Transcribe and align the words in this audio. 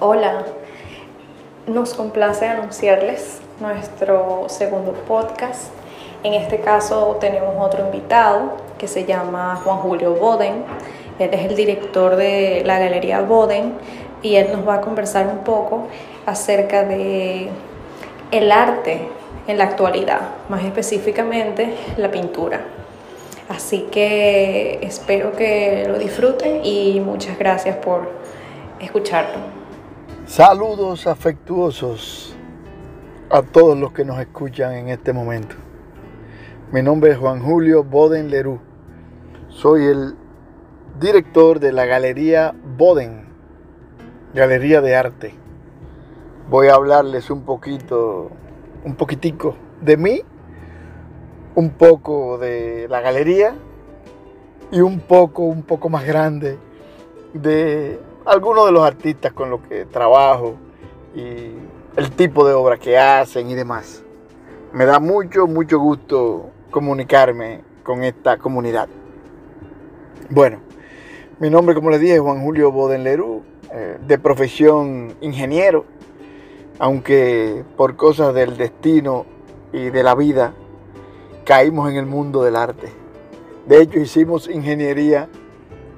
Hola, 0.00 0.44
nos 1.66 1.92
complace 1.94 2.46
anunciarles 2.46 3.40
nuestro 3.58 4.44
segundo 4.48 4.92
podcast. 4.92 5.72
En 6.22 6.34
este 6.34 6.60
caso 6.60 7.16
tenemos 7.20 7.56
otro 7.58 7.84
invitado 7.84 8.52
que 8.78 8.86
se 8.86 9.06
llama 9.06 9.60
Juan 9.64 9.78
Julio 9.78 10.14
Boden. 10.14 10.62
Él 11.18 11.30
es 11.32 11.44
el 11.46 11.56
director 11.56 12.14
de 12.14 12.62
la 12.64 12.78
Galería 12.78 13.22
Boden 13.22 13.72
y 14.22 14.36
él 14.36 14.52
nos 14.52 14.68
va 14.68 14.74
a 14.74 14.80
conversar 14.82 15.26
un 15.26 15.38
poco 15.38 15.88
acerca 16.26 16.84
de 16.84 17.48
el 18.30 18.52
arte 18.52 19.00
en 19.48 19.58
la 19.58 19.64
actualidad, 19.64 20.20
más 20.48 20.62
específicamente 20.62 21.74
la 21.96 22.08
pintura. 22.12 22.60
Así 23.48 23.88
que 23.90 24.78
espero 24.80 25.32
que 25.32 25.86
lo 25.88 25.98
disfruten 25.98 26.64
y 26.64 27.00
muchas 27.00 27.36
gracias 27.36 27.74
por 27.78 28.08
escucharlo. 28.78 29.57
Saludos 30.28 31.06
afectuosos 31.06 32.36
a 33.30 33.40
todos 33.40 33.78
los 33.78 33.92
que 33.92 34.04
nos 34.04 34.20
escuchan 34.20 34.74
en 34.74 34.88
este 34.90 35.14
momento. 35.14 35.56
Mi 36.70 36.82
nombre 36.82 37.12
es 37.12 37.16
Juan 37.16 37.42
Julio 37.42 37.82
Boden 37.82 38.30
Lerú. 38.30 38.60
Soy 39.48 39.86
el 39.86 40.16
director 41.00 41.60
de 41.60 41.72
la 41.72 41.86
Galería 41.86 42.54
Boden, 42.76 43.24
Galería 44.34 44.82
de 44.82 44.96
Arte. 44.96 45.34
Voy 46.50 46.68
a 46.68 46.74
hablarles 46.74 47.30
un 47.30 47.44
poquito, 47.44 48.30
un 48.84 48.96
poquitico 48.96 49.56
de 49.80 49.96
mí, 49.96 50.20
un 51.54 51.70
poco 51.70 52.36
de 52.36 52.86
la 52.90 53.00
galería 53.00 53.54
y 54.70 54.82
un 54.82 55.00
poco, 55.00 55.44
un 55.44 55.62
poco 55.62 55.88
más 55.88 56.04
grande 56.04 56.58
de 57.32 57.98
algunos 58.28 58.66
de 58.66 58.72
los 58.72 58.82
artistas 58.82 59.32
con 59.32 59.48
los 59.48 59.62
que 59.62 59.86
trabajo 59.86 60.56
y 61.14 61.52
el 61.96 62.10
tipo 62.14 62.46
de 62.46 62.52
obra 62.52 62.76
que 62.76 62.98
hacen 62.98 63.48
y 63.48 63.54
demás. 63.54 64.04
Me 64.72 64.84
da 64.84 65.00
mucho, 65.00 65.46
mucho 65.46 65.78
gusto 65.78 66.50
comunicarme 66.70 67.62
con 67.82 68.04
esta 68.04 68.36
comunidad. 68.36 68.88
Bueno, 70.28 70.60
mi 71.40 71.48
nombre, 71.48 71.74
como 71.74 71.88
les 71.88 72.00
dije, 72.00 72.16
es 72.16 72.20
Juan 72.20 72.42
Julio 72.42 72.70
Bodenlerú, 72.70 73.42
eh, 73.72 73.96
de 74.06 74.18
profesión 74.18 75.16
ingeniero, 75.22 75.86
aunque 76.78 77.64
por 77.78 77.96
cosas 77.96 78.34
del 78.34 78.58
destino 78.58 79.24
y 79.72 79.88
de 79.88 80.02
la 80.02 80.14
vida 80.14 80.52
caímos 81.44 81.90
en 81.90 81.96
el 81.96 82.04
mundo 82.04 82.42
del 82.42 82.56
arte. 82.56 82.92
De 83.66 83.80
hecho, 83.80 83.98
hicimos 83.98 84.48
ingeniería 84.48 85.30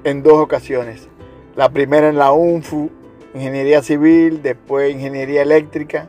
en 0.05 0.23
dos 0.23 0.39
ocasiones. 0.39 1.09
La 1.55 1.67
primera 1.69 2.07
en 2.07 2.17
la 2.17 2.31
UNFU, 2.31 2.89
ingeniería 3.33 3.81
civil, 3.83 4.41
después 4.41 4.89
ingeniería 4.93 5.41
eléctrica. 5.41 6.07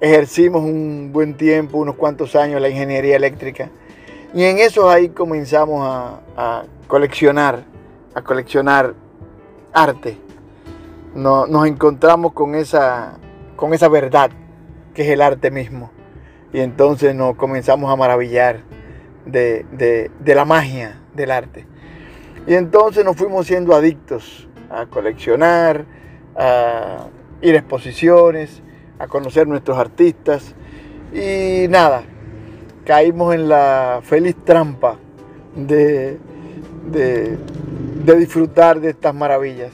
Ejercimos 0.00 0.62
un 0.62 1.10
buen 1.12 1.36
tiempo, 1.36 1.76
unos 1.76 1.96
cuantos 1.96 2.34
años, 2.34 2.60
la 2.60 2.70
ingeniería 2.70 3.16
eléctrica. 3.16 3.68
Y 4.32 4.44
en 4.44 4.58
eso 4.58 4.88
ahí 4.88 5.10
comenzamos 5.10 5.86
a, 6.36 6.64
coleccionar, 6.86 7.64
a 8.14 8.22
coleccionar 8.22 8.94
arte. 9.74 10.16
nos 11.14 11.66
encontramos 11.66 12.32
con 12.32 12.54
esa, 12.54 13.18
con 13.56 13.74
esa 13.74 13.88
verdad 13.88 14.30
que 14.94 15.02
es 15.02 15.08
el 15.08 15.20
arte 15.20 15.50
mismo. 15.50 15.90
Y 16.50 16.60
entonces 16.60 17.14
nos 17.14 17.36
comenzamos 17.36 17.92
a 17.92 17.96
maravillar 17.96 18.60
de, 19.26 19.66
de 20.18 20.34
la 20.34 20.46
magia 20.46 20.98
del 21.14 21.30
arte. 21.30 21.66
Y 22.46 22.54
entonces 22.54 23.04
nos 23.04 23.16
fuimos 23.16 23.46
siendo 23.46 23.74
adictos 23.74 24.47
a 24.70 24.86
coleccionar, 24.86 25.84
a 26.36 27.06
ir 27.40 27.54
a 27.54 27.58
exposiciones, 27.58 28.62
a 28.98 29.06
conocer 29.06 29.46
nuestros 29.46 29.78
artistas. 29.78 30.54
Y 31.12 31.66
nada, 31.68 32.02
caímos 32.84 33.34
en 33.34 33.48
la 33.48 34.00
feliz 34.02 34.36
trampa 34.44 34.96
de, 35.54 36.18
de, 36.90 38.16
disfrutar 38.16 38.80
de 38.80 38.90
estas 38.90 39.14
maravillas. 39.14 39.72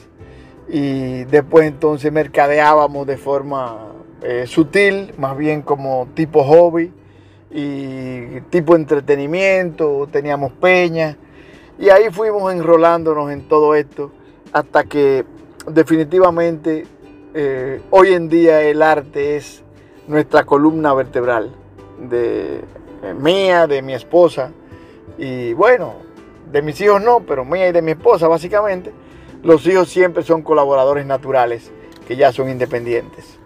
Y 0.68 1.24
después 1.24 1.66
entonces 1.66 2.10
mercadeábamos 2.12 3.06
de 3.06 3.16
forma 3.16 3.92
eh, 4.22 4.44
sutil, 4.46 5.12
más 5.18 5.36
bien 5.36 5.62
como 5.62 6.08
tipo 6.14 6.42
hobby 6.42 6.90
y 7.50 8.40
tipo 8.50 8.74
entretenimiento, 8.74 10.08
teníamos 10.10 10.52
peñas. 10.52 11.16
Y 11.78 11.90
ahí 11.90 12.04
fuimos 12.10 12.52
enrolándonos 12.52 13.30
en 13.30 13.42
todo 13.48 13.74
esto 13.74 14.12
hasta 14.54 14.84
que 14.84 15.24
definitivamente 15.66 16.86
eh, 17.34 17.82
hoy 17.90 18.14
en 18.14 18.28
día 18.28 18.62
el 18.62 18.82
arte 18.82 19.36
es 19.36 19.64
nuestra 20.06 20.44
columna 20.44 20.94
vertebral 20.94 21.50
de 21.98 22.60
eh, 23.02 23.14
mía, 23.18 23.66
de 23.66 23.82
mi 23.82 23.94
esposa 23.94 24.52
y 25.18 25.52
bueno, 25.54 25.96
de 26.52 26.62
mis 26.62 26.80
hijos 26.80 27.02
no, 27.02 27.20
pero 27.26 27.44
mía 27.44 27.68
y 27.68 27.72
de 27.72 27.82
mi 27.82 27.90
esposa 27.90 28.28
básicamente. 28.28 28.92
Los 29.42 29.66
hijos 29.66 29.88
siempre 29.88 30.22
son 30.22 30.42
colaboradores 30.42 31.04
naturales 31.04 31.72
que 32.06 32.16
ya 32.16 32.32
son 32.32 32.48
independientes. 32.48 33.40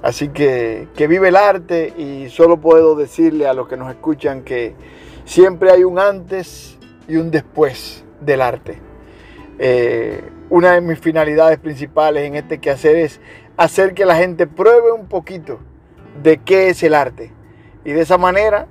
Así 0.00 0.28
que 0.28 0.88
que 0.96 1.06
vive 1.06 1.28
el 1.28 1.36
arte 1.36 1.92
y 1.98 2.30
solo 2.30 2.56
puedo 2.56 2.96
decirle 2.96 3.46
a 3.46 3.52
los 3.52 3.68
que 3.68 3.76
nos 3.76 3.90
escuchan 3.90 4.42
que 4.42 4.74
siempre 5.26 5.70
hay 5.70 5.84
un 5.84 5.98
antes 5.98 6.78
y 7.08 7.16
un 7.16 7.30
después 7.30 8.04
del 8.22 8.40
arte. 8.40 8.78
Eh, 9.58 10.22
una 10.48 10.72
de 10.72 10.80
mis 10.80 10.98
finalidades 10.98 11.58
principales 11.58 12.24
en 12.24 12.36
este 12.36 12.58
quehacer 12.58 12.96
es 12.96 13.20
hacer 13.56 13.94
que 13.94 14.04
la 14.04 14.16
gente 14.16 14.46
pruebe 14.46 14.92
un 14.92 15.06
poquito 15.06 15.58
de 16.22 16.38
qué 16.38 16.68
es 16.68 16.82
el 16.82 16.94
arte. 16.94 17.32
Y 17.84 17.92
de 17.92 18.02
esa 18.02 18.18
manera, 18.18 18.66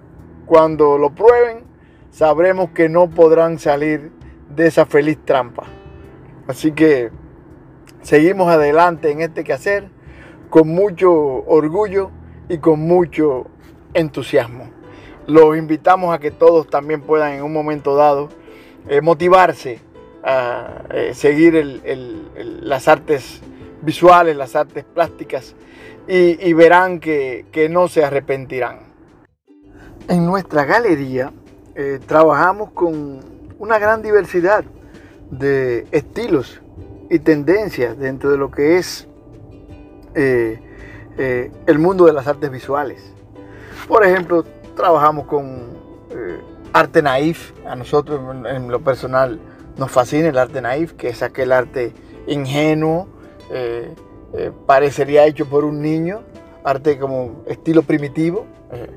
cuando 0.46 0.98
lo 0.98 1.14
prueben, 1.14 1.64
sabremos 2.12 2.70
que 2.72 2.88
no 2.88 3.10
podrán 3.10 3.60
salir 3.60 4.12
de 4.56 4.68
esa 4.68 4.86
feliz 4.86 5.18
trampa. 5.26 5.64
Así 6.48 6.72
que 6.72 7.12
seguimos 8.02 8.50
adelante 8.50 9.12
en 9.12 9.22
este 9.22 9.44
quehacer 9.44 9.90
con 10.50 10.70
mucho 10.70 11.12
orgullo 11.12 12.12
y 12.48 12.60
con 12.60 12.80
mucho 12.80 13.48
entusiasmo. 13.94 14.70
Los 15.28 15.58
invitamos 15.58 16.14
a 16.14 16.20
que 16.20 16.32
todos 16.32 16.70
también 16.70 17.02
puedan 17.02 17.34
en 17.34 17.44
un 17.44 17.52
momento 17.52 17.96
dado 17.96 18.30
eh, 18.88 19.02
motivarse 19.02 19.80
a 20.26 20.82
eh, 20.90 21.14
seguir 21.14 21.54
las 22.62 22.88
artes 22.88 23.42
visuales, 23.84 24.36
las 24.36 24.56
artes 24.56 24.84
plásticas 24.84 25.56
y, 26.08 26.52
verán 26.54 27.00
que, 27.00 27.68
no 27.70 27.88
se 27.88 28.04
arrepentirán. 28.04 28.80
En 30.08 30.26
nuestra 30.26 30.66
galería 30.66 31.32
eh, 31.76 32.00
trabajamos 32.06 32.72
con 32.72 33.20
una 33.60 33.78
gran 33.78 34.02
diversidad 34.02 34.66
de 35.30 35.86
estilos 35.92 36.60
y 37.10 37.20
tendencias 37.20 37.98
dentro 37.98 38.32
de 38.32 38.38
lo 38.38 38.50
que 38.50 38.78
es 38.78 39.08
eh, 40.16 40.60
el 41.18 41.80
mundo 41.80 42.06
de 42.06 42.14
las 42.14 42.26
artes 42.28 42.50
visuales. 42.50 43.14
Por 43.88 44.04
ejemplo, 44.04 44.44
trabajamos 44.76 45.28
con 45.28 45.86
arte 46.74 47.02
naif, 47.02 47.54
a 47.66 47.76
nosotros 47.76 48.20
en 48.48 48.70
lo 48.70 48.80
personal 48.82 49.40
nos 49.78 49.92
fascina 49.92 50.30
el 50.30 50.38
arte 50.38 50.62
naif, 50.62 50.94
que 50.94 51.10
es 51.10 51.22
aquel 51.22 51.52
arte 51.52 51.94
ingenuo, 52.28 53.08
eh, 53.52 53.94
eh, 54.34 54.52
parecería 54.66 55.26
hecho 55.26 55.46
por 55.46 55.66
un 55.66 55.82
niño, 55.82 56.22
arte 56.64 56.98
como 56.98 57.44
estilo 57.46 57.84
primitivo. 57.84 58.46
Eh, 58.72 58.90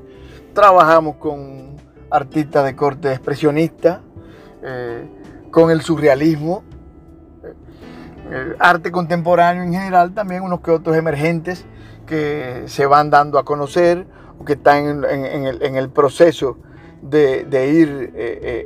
trabajamos 0.53 1.17
con 1.17 1.75
artistas 2.09 2.65
de 2.65 2.75
corte 2.75 3.11
expresionista, 3.11 4.01
con 5.51 5.71
el 5.71 5.81
surrealismo, 5.81 6.63
arte 8.59 8.91
contemporáneo 8.91 9.63
en 9.63 9.71
general, 9.71 10.13
también 10.13 10.43
unos 10.43 10.59
que 10.59 10.71
otros 10.71 10.97
emergentes 10.97 11.65
que 12.05 12.63
se 12.65 12.85
van 12.85 13.09
dando 13.09 13.39
a 13.39 13.45
conocer 13.45 14.05
o 14.37 14.43
que 14.43 14.53
están 14.53 15.05
en, 15.05 15.75
el, 15.75 15.89
proceso 15.91 16.57
de, 17.01 17.45
de 17.45 17.67
ir 17.69 18.13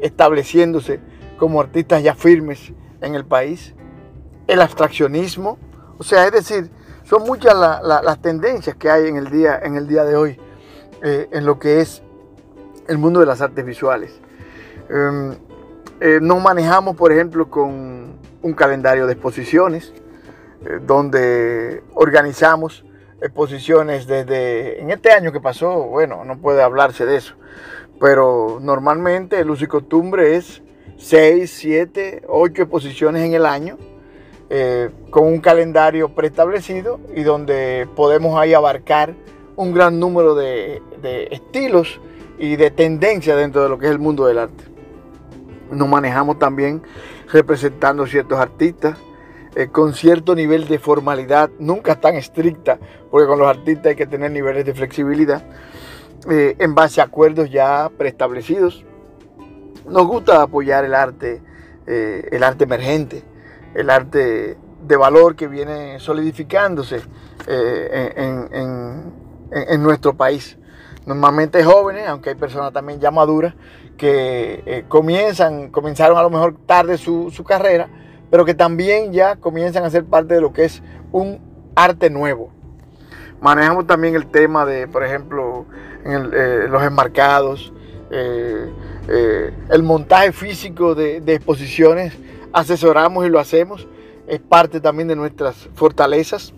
estableciéndose 0.01 1.00
como 1.44 1.60
artistas 1.60 2.01
ya 2.01 2.16
firmes 2.16 2.72
en 3.01 3.16
el 3.16 3.25
país, 3.25 3.75
el 4.48 4.62
abstraccionismo, 4.62 5.57
o 5.98 6.01
sea, 6.01 6.25
es 6.25 6.31
decir, 6.31 6.69
son 7.04 7.24
muchas 7.24 7.54
las 7.54 8.22
tendencias 8.22 8.78
que 8.78 8.90
hay 8.90 9.10
en 9.10 9.18
el 9.18 9.30
día, 9.30 9.60
en 9.62 9.75
el 9.75 9.86
día 9.86 10.06
de 10.06 10.16
hoy 10.16 10.40
eh, 11.04 11.28
en 11.34 11.45
lo 11.45 11.60
que 11.60 11.81
es 11.81 12.01
el 12.88 12.98
mundo 12.98 13.19
de 13.19 13.25
las 13.25 13.42
artes 13.42 13.66
visuales. 13.66 14.22
Em, 14.90 15.34
eh, 16.00 16.19
nos 16.22 16.42
manejamos, 16.42 16.95
por 16.95 17.12
ejemplo, 17.12 17.50
con 17.50 18.13
un 18.42 18.54
calendario 18.54 19.06
de 19.06 19.12
exposiciones, 19.12 19.92
eh, 20.66 20.80
donde 20.88 21.84
organizamos 21.94 22.86
exposiciones 23.22 24.07
desde, 24.07 24.81
en 24.81 24.92
este 24.92 25.12
año 25.12 25.34
que 25.34 25.42
pasó, 25.42 25.84
bueno, 25.90 26.24
no 26.24 26.38
puede 26.38 26.63
hablarse 26.63 27.06
de 27.06 27.18
eso, 27.18 27.36
pero 28.00 28.60
normalmente 28.62 29.42
el 29.42 29.50
uso 29.50 29.66
y 29.66 29.68
costumbre 29.68 30.38
es 30.38 30.63
6, 31.03 31.51
7, 31.51 32.23
8 32.29 32.61
exposiciones 32.61 33.23
en 33.23 33.33
el 33.33 33.45
año 33.45 33.77
eh, 34.50 34.89
con 35.09 35.25
un 35.25 35.39
calendario 35.39 36.15
preestablecido 36.15 37.01
y 37.13 37.23
donde 37.23 37.89
podemos 37.94 38.39
ahí 38.39 38.53
abarcar 38.53 39.13
un 39.57 39.73
gran 39.73 40.00
número 40.00 40.33
de, 40.33 40.81
estilos 41.29 42.00
y 42.39 42.55
de 42.55 42.71
tendencias 42.71 43.35
dentro 43.35 43.63
de 43.63 43.69
lo 43.69 43.77
que 43.77 43.88
es 43.88 43.91
el 43.91 44.00
mundo 44.00 44.25
del 44.25 44.39
arte. 44.39 44.63
Nos 45.71 45.89
manejamos 45.89 46.39
también 46.39 46.81
representando 47.31 48.07
ciertos 48.07 48.39
artistas 48.39 48.97
eh, 49.56 49.67
con 49.67 49.94
cierto 49.94 50.35
nivel 50.35 50.69
de 50.69 50.79
formalidad, 50.79 51.49
nunca 51.59 51.99
tan 51.99 52.15
estricta, 52.15 52.79
porque 53.11 53.27
con 53.27 53.39
los 53.39 53.47
artistas 53.49 53.88
hay 53.88 53.95
que 53.97 54.07
tener 54.07 54.31
niveles 54.31 54.65
de 54.65 54.73
flexibilidad, 54.73 55.44
eh, 56.31 56.56
en 56.59 56.73
base 56.73 57.01
a 57.01 57.03
acuerdos 57.03 57.51
ya 57.51 57.91
preestablecidos. 57.97 58.85
Nos 59.85 60.07
gusta 60.07 60.41
apoyar 60.41 60.85
el 60.85 60.94
arte, 60.94 61.41
eh, 61.88 62.30
el 62.31 62.44
arte 62.44 62.63
emergente, 62.63 63.24
el 63.75 63.89
arte 63.89 64.57
de 64.81 64.97
valor 64.97 65.35
que 65.35 65.47
viene 65.47 66.00
solidificándose 66.00 67.01
en, 67.47 69.13
en, 69.51 69.83
nuestro 69.83 70.15
país. 70.15 70.57
Normalmente 71.06 71.63
jóvenes, 71.63 72.07
aunque 72.07 72.30
hay 72.30 72.35
personas 72.35 72.71
también 72.74 73.00
ya 73.00 73.12
maduras 73.12 73.53
que 73.97 74.63
eh, 74.65 74.85
comienzan, 74.88 75.69
comenzaron 75.69 76.18
a 76.18 76.24
lo 76.24 76.30
mejor 76.30 76.56
tarde 76.65 76.97
su, 76.97 77.30
su, 77.31 77.44
carrera, 77.44 77.89
pero 78.31 78.45
que 78.45 78.53
también 78.53 79.13
ya 79.13 79.35
comienzan 79.35 79.83
a 79.83 79.89
ser 79.89 80.06
parte 80.06 80.33
de 80.33 80.41
lo 80.41 80.53
que 80.53 80.65
es 80.65 80.81
un 81.12 81.39
arte 81.75 82.09
nuevo. 82.09 82.50
Manejamos 83.41 83.85
también 83.85 84.15
el 84.15 84.27
tema 84.27 84.65
de, 84.65 84.88
por 84.88 85.03
ejemplo, 85.03 85.65
eh, 86.06 86.68
los 86.69 86.81
enmarcados, 86.83 87.74
eh, 88.09 88.71
el 89.07 89.83
montaje 89.83 90.31
físico 90.31 90.95
de, 90.95 91.21
de 91.21 91.35
exposiciones, 91.35 92.13
asesoramos 92.53 93.25
y 93.25 93.29
lo 93.29 93.39
hacemos, 93.39 93.88
es 94.27 94.39
parte 94.39 94.79
también 94.79 95.07
de 95.07 95.15
nuestras 95.15 95.55
fortalezas. 95.75 96.53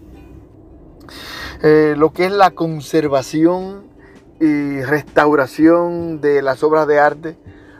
Eh, 1.63 1.95
lo 1.97 2.11
que 2.11 2.25
es 2.25 2.31
la 2.31 2.51
conservación 2.51 3.85
y 4.39 4.81
restauración 4.81 6.19
de 6.21 6.41
las 6.41 6.63
obras 6.63 6.87
de 6.87 6.99
arte, 6.99 7.37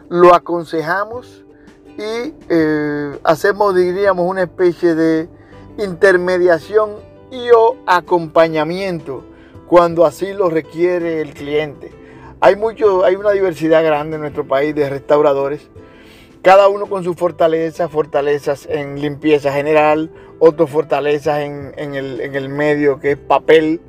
lo 0.08 0.34
aconsejamos 0.34 1.44
y 1.98 2.34
eh, 2.48 3.18
hacemos, 3.24 3.74
diríamos, 3.74 4.28
una 4.28 4.42
especie 4.42 4.94
de 4.94 5.28
intermediación 5.78 6.92
y 7.30 7.50
o 7.50 7.76
acompañamiento 7.86 9.24
cuando 9.66 10.06
así 10.06 10.32
lo 10.32 10.48
requiere 10.48 11.20
el 11.20 11.34
cliente. 11.34 11.92
Hay, 12.40 12.54
mucho, 12.56 13.04
hay 13.04 13.16
una 13.16 13.30
diversidad 13.30 13.82
grande 13.82 14.16
en 14.16 14.22
nuestro 14.22 14.46
país 14.46 14.74
de 14.74 14.88
restauradores, 14.90 15.70
cada 16.42 16.68
uno 16.68 16.86
con 16.86 17.02
sus 17.02 17.16
fortalezas, 17.16 17.90
fortalezas 17.90 18.66
en 18.70 19.00
limpieza 19.00 19.52
general, 19.52 20.10
otros 20.38 20.68
fortalezas 20.68 21.40
en, 21.40 21.94
el, 21.94 22.48
medio 22.50 23.00
que 23.00 23.12
es 23.12 23.16
papel, 23.16 23.80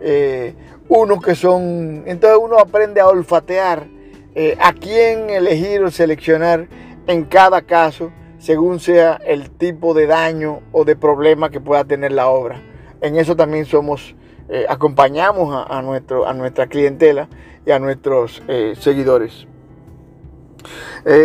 eh, 0.00 0.54
unos 0.88 1.22
que 1.22 1.34
son, 1.34 2.02
entonces 2.06 2.38
uno 2.42 2.58
aprende 2.58 3.00
a 3.00 3.06
olfatear 3.06 3.86
eh, 4.34 4.56
a 4.60 4.72
quién 4.72 5.30
elegir 5.30 5.82
o 5.84 5.90
seleccionar 5.90 6.66
en 7.06 7.24
cada 7.24 7.62
caso 7.62 8.10
según 8.38 8.80
sea 8.80 9.18
el 9.24 9.50
tipo 9.50 9.94
de 9.94 10.06
daño 10.06 10.60
o 10.72 10.84
de 10.84 10.96
problema 10.96 11.48
que 11.48 11.60
pueda 11.60 11.84
tener 11.84 12.12
la 12.12 12.28
obra. 12.28 12.60
En 13.00 13.16
eso 13.16 13.36
también 13.36 13.64
somos, 13.64 14.14
eh, 14.50 14.66
acompañamos 14.68 15.66
a, 15.70 15.80
nuestro, 15.80 16.26
a 16.26 16.34
nuestra 16.34 16.66
clientela 16.66 17.28
y 17.66 17.70
a 17.70 17.78
nuestros 17.78 18.42
seguidores. 18.78 19.46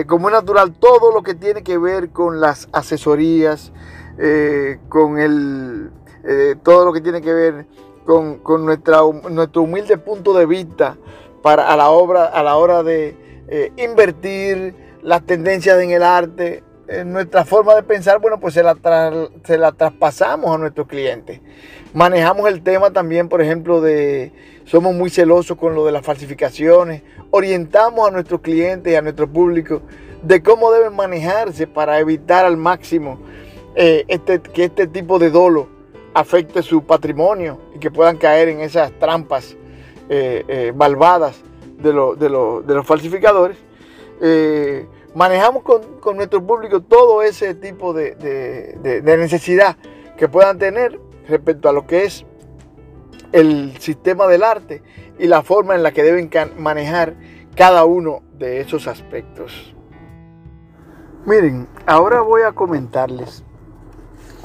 como 0.07 0.29
es 0.29 0.33
natural, 0.33 0.73
todo 0.73 1.13
lo 1.13 1.23
que 1.23 1.33
tiene 1.33 1.63
que 1.63 1.77
ver 1.77 2.09
con 2.09 2.39
las 2.39 2.69
asesorías, 2.71 3.71
eh, 4.21 4.79
con 4.89 5.17
el, 5.17 5.91
eh, 6.25 6.55
todo 6.61 6.83
lo 6.83 6.91
que 6.91 6.99
tiene 6.99 7.21
que 7.21 7.31
ver 7.31 7.65
con, 8.03 8.65
nuestra, 8.65 8.99
nuestro 9.29 9.61
humilde 9.61 9.97
punto 9.97 10.33
de 10.33 10.45
vista 10.45 10.97
para, 11.41 11.69
a, 11.69 11.77
la 11.77 11.89
obra, 11.89 12.25
a 12.25 12.43
la 12.43 12.57
hora 12.57 12.83
de 12.83 13.15
eh, 13.47 13.71
invertir 13.77 14.75
las 15.03 15.25
tendencias 15.25 15.79
en 15.81 15.91
el 15.91 16.03
arte, 16.03 16.63
nuestra 17.05 17.45
forma 17.45 17.75
de 17.75 17.83
pensar, 17.83 18.19
bueno, 18.19 18.39
pues 18.39 18.55
se 18.55 18.63
la, 18.63 18.75
se 19.45 19.57
la 19.59 19.71
traspasamos 19.71 20.53
a 20.53 20.57
nuestros 20.57 20.87
clientes. 20.87 21.39
Manejamos 21.93 22.49
el 22.49 22.63
tema 22.63 22.89
también, 22.89 23.29
por 23.29 23.43
ejemplo, 23.43 23.79
de 23.79 24.33
somos 24.69 24.93
muy 24.93 25.09
celosos 25.09 25.57
con 25.57 25.73
lo 25.73 25.83
de 25.83 25.91
las 25.91 26.05
falsificaciones, 26.05 27.01
orientamos 27.31 28.07
a 28.07 28.11
nuestros 28.11 28.41
clientes 28.41 28.93
y 28.93 28.95
a 28.95 29.01
nuestro 29.01 29.27
público 29.27 29.81
de 30.21 30.43
cómo 30.43 30.71
deben 30.71 30.95
manejarse 30.95 31.65
para 31.65 31.97
evitar 31.97 32.45
al 32.45 32.55
máximo 32.55 33.19
eh, 33.73 34.05
este, 34.07 34.39
que 34.39 34.65
este 34.65 34.85
tipo 34.85 35.17
de 35.17 35.31
dolo 35.31 35.67
afecte 36.13 36.61
su 36.61 36.83
patrimonio 36.83 37.57
y 37.75 37.79
que 37.79 37.89
puedan 37.89 38.17
caer 38.17 38.47
en 38.47 38.59
esas 38.59 38.91
trampas 38.99 39.57
eh, 40.07 40.45
eh, 40.47 40.71
malvadas 40.75 41.41
de, 41.79 41.91
los 41.91 42.85
falsificadores. 42.85 43.57
manejamos 45.15 45.63
con, 45.63 46.15
nuestro 46.15 46.45
público 46.45 46.79
todo 46.81 47.23
ese 47.23 47.55
tipo 47.55 47.91
de, 47.91 49.01
necesidad 49.03 49.77
que 50.15 50.29
puedan 50.29 50.59
tener 50.59 50.99
respecto 51.27 51.69
a 51.69 51.73
lo 51.73 51.87
que 51.87 52.03
es 52.03 52.23
el 53.31 53.77
sistema 53.79 54.27
del 54.27 54.43
arte 54.43 54.81
y 55.17 55.27
la 55.27 55.43
forma 55.43 55.75
en 55.75 55.83
la 55.83 55.91
que 55.91 56.03
deben 56.03 56.29
manejar 56.57 57.15
cada 57.55 57.85
uno 57.85 58.21
de 58.37 58.61
esos 58.61 58.87
aspectos. 58.87 59.75
Miren, 61.25 61.67
ahora 61.85 62.21
voy 62.21 62.43
a 62.43 62.53
comentarles 62.53 63.43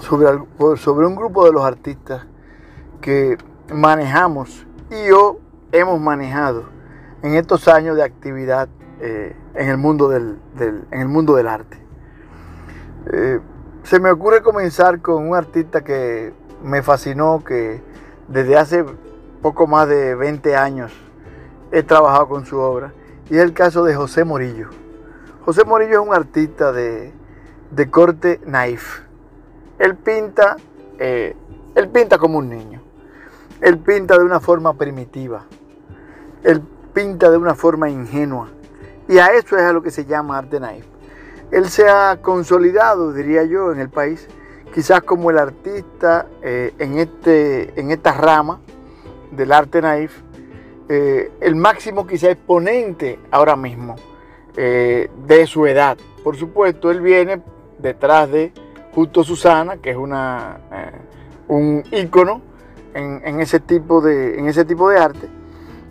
sobre, 0.01 1.07
un 1.07 1.17
grupo 1.17 1.47
de 1.47 1.53
los 1.53 1.65
artistas 1.65 2.27
que 3.01 3.39
manejamos 3.73 4.67
y 4.91 5.09
yo 5.09 5.39
hemos 5.73 6.01
manejado 6.01 6.65
en 7.23 7.35
estos 7.35 7.69
años 7.69 7.97
de 7.97 8.03
actividad 8.03 8.69
eh, 9.01 9.37
en, 9.55 9.69
el 9.69 9.79
mundo 9.79 10.09
del, 10.09 10.39
en 10.59 11.01
el 11.01 11.09
mundo 11.09 11.37
del 11.37 11.49
arte. 11.49 11.79
Eh, 13.13 13.41
se 13.83 14.01
me 14.01 14.11
ocurre 14.11 14.43
comenzar 14.43 15.01
con 15.01 15.29
un 15.29 15.37
artista 15.37 15.85
que 15.85 16.33
me 16.63 16.83
fascinó, 16.83 17.43
que 17.45 17.83
desde 18.29 18.57
hace 18.57 18.85
poco 19.43 19.67
más 19.67 19.89
de 19.89 20.15
20 20.15 20.57
años 20.57 20.93
he 21.73 21.83
trabajado 21.83 22.29
con 22.29 22.47
su 22.47 22.59
obra, 22.59 22.93
y 23.31 23.37
es 23.37 23.43
el 23.43 23.53
caso 23.53 23.85
de 23.85 23.95
José 23.95 24.25
Morillo. 24.25 24.69
José 25.45 25.65
Morillo 25.65 26.03
es 26.03 26.09
un 26.09 26.15
artista 26.15 26.73
de, 26.73 27.13
de 27.71 27.91
corte 27.91 28.41
naif 28.47 29.05
él 29.79 29.97
pinta, 29.97 30.57
eh, 30.99 31.35
él 31.75 31.89
pinta 31.89 32.19
como 32.19 32.39
un 32.39 32.49
niño. 32.49 32.81
Él 33.61 33.79
pinta 33.79 34.17
de 34.19 34.25
una 34.25 34.41
forma 34.41 34.75
primitiva. 34.75 35.45
Él 36.43 36.63
pinta 36.93 37.31
de 37.31 37.37
una 37.37 37.55
forma 37.55 37.89
ingenua. 37.91 38.49
Y 39.09 39.19
a 39.19 39.29
eso 39.35 39.57
es 39.57 39.63
a 39.63 39.73
lo 39.73 39.83
que 39.83 39.91
se 39.91 40.05
llama 40.05 40.39
arte 40.39 40.61
naif. 40.61 40.87
Él 41.51 41.69
se 41.69 41.89
ha 41.89 42.19
consolidado, 42.23 43.13
diría 43.13 43.45
yo, 43.45 43.73
en 43.73 43.81
el 43.81 43.91
país, 43.91 44.29
quizás 44.75 45.03
como 45.03 45.31
el 45.31 45.39
artista 45.39 46.27
eh, 46.43 46.75
en, 46.79 46.99
este, 46.99 47.79
en 47.81 47.93
esta 47.93 48.13
rama 48.13 48.61
del 49.31 49.53
arte 49.53 49.81
naif, 49.81 50.21
eh, 50.89 51.31
el 51.41 51.55
máximo 51.55 52.07
quizá 52.07 52.31
exponente 52.31 53.19
ahora 53.31 53.57
mismo 53.57 53.97
de 54.57 55.47
su 55.49 55.67
edad. 55.67 55.99
Por 56.23 56.37
supuesto, 56.37 56.93
él 56.93 57.01
viene 57.01 57.43
detrás 57.79 58.31
de 58.31 58.53
Justo 58.95 59.25
Susana, 59.25 59.77
que 59.79 59.91
es 59.91 59.97
una, 59.97 60.59
eh, 60.73 60.93
un 61.49 61.83
ícono 61.91 62.41
en, 62.95 63.41
ese 63.41 63.59
tipo 63.59 64.01
de, 64.01 64.39
en 64.39 64.47
ese 64.47 64.65
tipo 64.65 64.89
de 64.89 64.99
arte. 64.99 65.29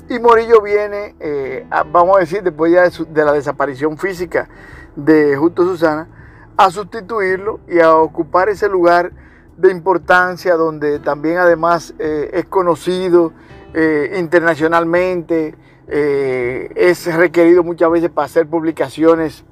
Y 0.10 0.20
Morillo 0.20 0.62
viene, 0.62 1.16
eh, 1.20 1.68
vamos 1.92 2.18
a 2.18 2.22
decir, 2.22 2.42
después 2.42 2.72
ya 2.72 2.90
de, 2.90 3.26
la 3.26 3.34
desaparición 3.34 3.98
física 3.98 4.48
de 4.96 5.36
Justo 5.36 5.66
Susana, 5.66 6.08
a 6.58 6.70
sustituirlo 6.70 7.60
y 7.68 7.80
a 7.80 7.96
ocupar 7.96 8.50
ese 8.50 8.70
lugar 8.70 9.12
de 9.58 9.72
importancia 9.72 10.56
donde 10.56 11.00
también 11.00 11.38
además 11.38 11.94
eh, 12.00 12.30
es 12.34 12.46
conocido 12.46 13.34
internacionalmente, 14.16 15.56
es 15.88 17.16
requerido 17.16 17.64
muchas 17.64 17.90
veces 17.90 18.12
para 18.12 18.26
hacer 18.26 18.46
publicaciones 18.46 19.44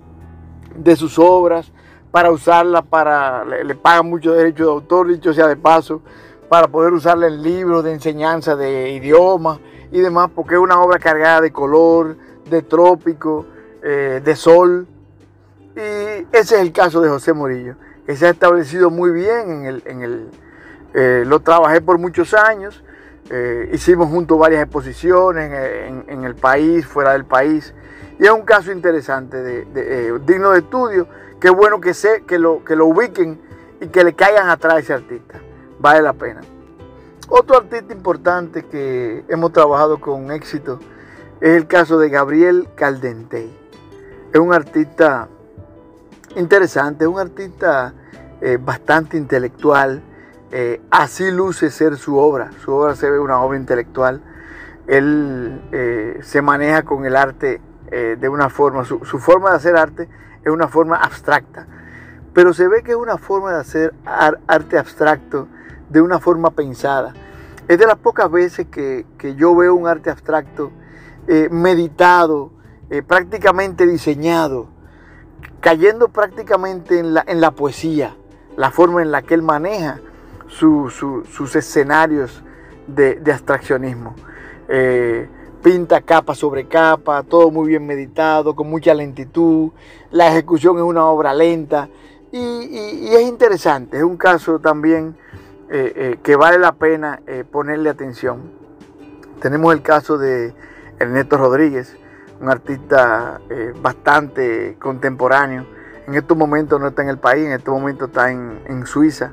de 0.75 0.95
sus 0.95 1.17
obras, 1.17 1.71
para 2.11 2.31
usarla, 2.31 2.81
para, 2.81 3.45
le, 3.45 3.75
pagan 3.75 4.09
mucho 4.09 4.33
derecho 4.33 4.65
de 4.65 4.71
autor, 4.71 5.07
dicho 5.07 5.33
sea 5.33 5.47
de 5.47 5.55
paso, 5.55 6.01
para 6.49 6.67
poder 6.67 6.91
usarla 6.93 7.27
en 7.27 7.41
libros 7.41 7.83
de 7.83 7.93
enseñanza 7.93 8.55
de 8.55 8.91
idiomas 8.91 9.59
y 9.91 9.99
demás, 9.99 10.29
porque 10.35 10.55
es 10.55 10.59
una 10.59 10.81
obra 10.81 10.99
cargada 10.99 11.41
de 11.41 11.51
color, 11.51 12.17
de 12.49 12.61
trópico, 12.61 13.45
eh, 13.81 14.21
de 14.23 14.35
sol. 14.35 14.87
Y 15.75 16.27
ese 16.31 16.55
es 16.55 16.61
el 16.61 16.71
caso 16.71 17.01
de 17.01 17.09
José 17.09 17.33
Morillo, 17.33 17.75
que 18.05 18.15
se 18.15 18.27
ha 18.27 18.29
establecido 18.29 18.89
muy 18.89 19.11
bien 19.11 19.49
en 19.49 19.65
el... 19.65 19.83
En 19.85 20.01
el 20.01 20.29
eh, 20.93 21.23
lo 21.25 21.39
trabajé 21.39 21.79
por 21.79 21.97
muchos 21.99 22.33
años, 22.33 22.83
eh, 23.29 23.69
hicimos 23.71 24.09
juntos 24.09 24.37
varias 24.37 24.61
exposiciones 24.61 25.49
en, 26.05 26.25
el 26.25 26.35
país, 26.35 26.85
fuera 26.85 27.13
del 27.13 27.23
país, 27.23 27.73
y 28.19 28.25
es 28.25 28.29
un 28.29 28.41
caso 28.41 28.73
interesante, 28.73 29.41
de, 29.41 30.19
digno 30.25 30.51
de 30.51 30.59
estudio, 30.59 31.07
Qué 31.41 31.49
bueno 31.49 31.81
que 31.81 31.95
sé, 31.95 32.23
que 32.27 32.37
lo, 32.37 32.63
que 32.63 32.75
lo 32.75 32.85
ubiquen 32.85 33.41
y 33.81 33.87
que 33.87 34.03
le 34.03 34.13
caigan 34.13 34.47
atrás 34.47 34.75
a 34.75 34.79
ese 34.79 34.93
artista. 34.93 35.39
Vale 35.79 36.03
la 36.03 36.13
pena. 36.13 36.41
Otro 37.29 37.57
artista 37.57 37.91
importante 37.91 38.63
que 38.67 39.25
hemos 39.27 39.51
trabajado 39.51 39.99
con 39.99 40.31
éxito 40.31 40.77
es 41.39 41.57
el 41.57 41.65
caso 41.65 41.97
de 41.97 42.09
Gabriel 42.09 42.67
Caldentey. 42.75 43.51
Es 44.31 44.39
un 44.39 44.53
artista 44.53 45.29
interesante, 46.35 47.05
es 47.05 47.09
un 47.09 47.19
artista 47.19 47.93
eh, 48.41 48.57
bastante 48.59 49.17
intelectual. 49.17 50.01
Eh, 50.51 50.81
así 50.89 51.31
luce 51.31 51.69
ser 51.69 51.95
su 51.97 52.17
obra. 52.17 52.51
Su 52.63 52.73
obra 52.73 52.95
se 52.95 53.09
ve 53.09 53.19
una 53.19 53.39
obra 53.41 53.57
intelectual. 53.57 54.21
Él 54.87 55.61
eh, 55.71 56.19
se 56.23 56.41
maneja 56.41 56.83
con 56.83 57.05
el 57.05 57.15
arte 57.15 57.61
de 57.91 58.29
una 58.29 58.49
forma, 58.49 58.85
su, 58.85 59.03
su, 59.03 59.19
forma 59.19 59.49
de 59.49 59.57
hacer 59.57 59.75
arte 59.75 60.07
es 60.45 60.49
una 60.49 60.69
forma 60.69 60.95
abstracta. 60.95 61.67
Pero 62.33 62.53
se 62.53 62.69
ve 62.69 62.83
que 62.83 62.91
es 62.91 62.97
una 62.97 63.17
forma 63.17 63.51
de 63.51 63.59
hacer 63.59 63.93
arte 64.47 64.77
abstracto 64.77 65.49
de 65.89 65.99
una 65.99 66.17
forma 66.17 66.51
pensada. 66.51 67.13
Es 67.67 67.77
de 67.77 67.85
las 67.85 67.97
pocas 67.97 68.31
veces 68.31 68.67
que, 68.67 69.05
que 69.17 69.35
yo 69.35 69.53
veo 69.57 69.75
un 69.75 69.87
arte 69.87 70.09
abstracto 70.09 70.71
meditado, 71.49 72.53
prácticamente 73.07 73.85
diseñado, 73.85 74.69
cayendo 75.61 76.09
prácticamente 76.09 76.99
en 76.99 77.13
la, 77.13 77.23
en 77.27 77.39
la 77.39 77.51
poesía 77.51 78.15
la 78.57 78.71
forma 78.71 79.01
en 79.01 79.11
la 79.11 79.21
que 79.21 79.33
él 79.33 79.41
maneja 79.41 80.01
sus 80.47 81.55
escenarios 81.55 82.43
de, 82.87 83.21
abstraccionismo. 83.31 84.15
Eh, 84.67 85.27
pinta 85.63 86.01
capa 86.01 86.35
sobre 86.35 86.67
capa, 86.67 87.23
todo 87.23 87.51
muy 87.51 87.69
bien 87.69 87.85
meditado, 87.85 88.55
con 88.55 88.69
mucha 88.69 88.93
lentitud, 88.93 89.71
la 90.11 90.27
ejecución 90.27 90.77
es 90.77 90.83
una 90.83 91.05
obra 91.05 91.33
lenta 91.33 91.89
y, 92.31 93.07
es 93.13 93.21
interesante, 93.21 93.97
es 93.97 94.03
un 94.03 94.17
caso 94.17 94.59
también 94.59 95.15
eh, 95.69 95.93
eh, 95.95 96.19
que 96.21 96.35
vale 96.35 96.57
la 96.57 96.73
pena 96.73 97.21
ponerle 97.51 97.89
atención. 97.89 98.51
Tenemos 99.41 99.73
el 99.73 99.81
caso 99.81 100.17
de 100.17 100.53
Ernesto 100.99 101.37
Rodríguez, 101.37 101.95
un 102.41 102.49
artista 102.49 103.39
bastante 103.81 104.75
contemporáneo, 104.79 105.65
en 106.07 106.15
estos 106.15 106.35
momentos 106.35 106.79
no 106.79 106.87
está 106.87 107.03
en 107.03 107.09
el 107.09 107.19
país, 107.19 107.45
en 107.45 107.53
estos 107.53 107.73
momentos 107.73 108.09
está 108.09 108.31
en, 108.31 108.85
Suiza. 108.85 109.31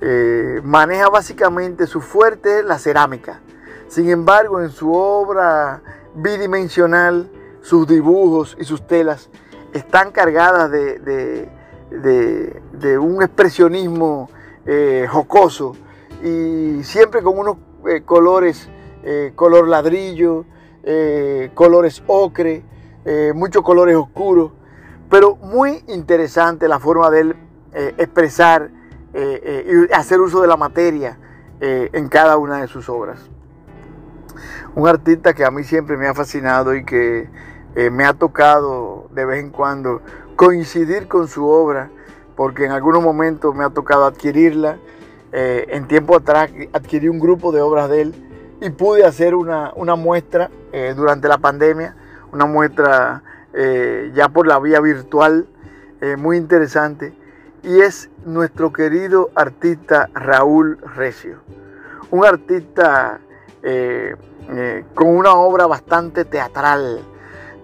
Eh, 0.00 0.60
maneja 0.62 1.08
básicamente 1.08 1.86
su 1.86 2.00
fuerte 2.00 2.62
la 2.62 2.78
cerámica. 2.78 3.40
Sin 3.88 4.08
embargo, 4.08 4.62
en 4.62 4.70
su 4.70 4.92
obra 4.94 5.82
bidimensional, 6.14 7.30
sus 7.60 7.86
dibujos 7.86 8.56
y 8.58 8.64
sus 8.64 8.86
telas 8.86 9.28
están 9.72 10.12
cargadas 10.12 10.70
de, 10.70 11.50
un 12.98 13.22
expresionismo 13.22 14.30
eh, 14.64 15.06
jocoso 15.10 15.76
y 16.22 16.82
siempre 16.82 17.22
con 17.22 17.38
unos 17.38 17.56
eh, 17.88 18.02
colores, 18.04 18.68
color 19.34 19.68
ladrillo, 19.68 20.46
colores 21.54 22.02
ocre, 22.06 22.62
muchos 23.34 23.62
colores 23.62 23.96
oscuros 23.96 24.52
pero 25.10 25.36
muy 25.36 25.84
interesante 25.88 26.68
la 26.68 26.78
forma 26.78 27.10
de 27.10 27.20
él 27.20 27.36
eh, 27.72 27.94
expresar 27.98 28.70
eh, 29.14 29.40
eh, 29.42 29.86
y 29.90 29.92
hacer 29.92 30.20
uso 30.20 30.40
de 30.40 30.48
la 30.48 30.56
materia 30.56 31.18
en 31.58 32.08
cada 32.10 32.36
una 32.36 32.58
de 32.60 32.68
sus 32.68 32.86
obras. 32.90 33.18
Un 34.74 34.86
artista 34.86 35.32
que 35.32 35.42
a 35.42 35.50
mí 35.50 35.64
siempre 35.64 35.96
me 35.96 36.06
ha 36.06 36.12
fascinado 36.12 36.74
y 36.74 36.84
que 36.84 37.30
me 37.90 38.04
ha 38.04 38.12
tocado 38.12 39.08
de 39.12 39.24
vez 39.24 39.42
en 39.42 39.48
cuando 39.48 40.02
coincidir 40.36 41.08
con 41.08 41.28
su 41.28 41.48
obra, 41.48 41.88
porque 42.36 42.66
en 42.66 42.72
algunos 42.72 43.02
momentos 43.02 43.54
me 43.54 43.64
ha 43.64 43.70
tocado 43.70 44.04
adquirirla. 44.04 44.76
en 45.32 45.88
tiempo 45.88 46.14
atrás 46.14 46.50
adquirí 46.74 47.08
un 47.08 47.20
grupo 47.20 47.52
de 47.52 47.62
obras 47.62 47.88
de 47.88 48.02
él 48.02 48.25
y 48.60 48.70
pude 48.70 49.04
hacer 49.04 49.34
una, 49.34 49.72
una 49.76 49.96
muestra 49.96 50.50
durante 50.94 51.26
la 51.26 51.38
pandemia, 51.38 51.94
una 52.32 52.44
muestra 52.44 53.22
eh, 53.58 54.12
ya 54.14 54.28
por 54.28 54.46
la 54.46 54.58
vía 54.58 54.80
virtual, 54.80 55.46
eh, 56.02 56.16
muy 56.16 56.36
interesante, 56.36 57.14
y 57.62 57.80
es 57.80 58.10
nuestro 58.26 58.70
querido 58.70 59.30
artista 59.34 60.10
Raúl 60.12 60.78
Recio, 60.94 61.38
un 62.10 62.26
artista 62.26 63.18
eh, 63.62 64.14
con 64.94 65.08
una 65.08 65.32
obra 65.34 65.66
bastante 65.66 66.26
teatral, 66.26 67.00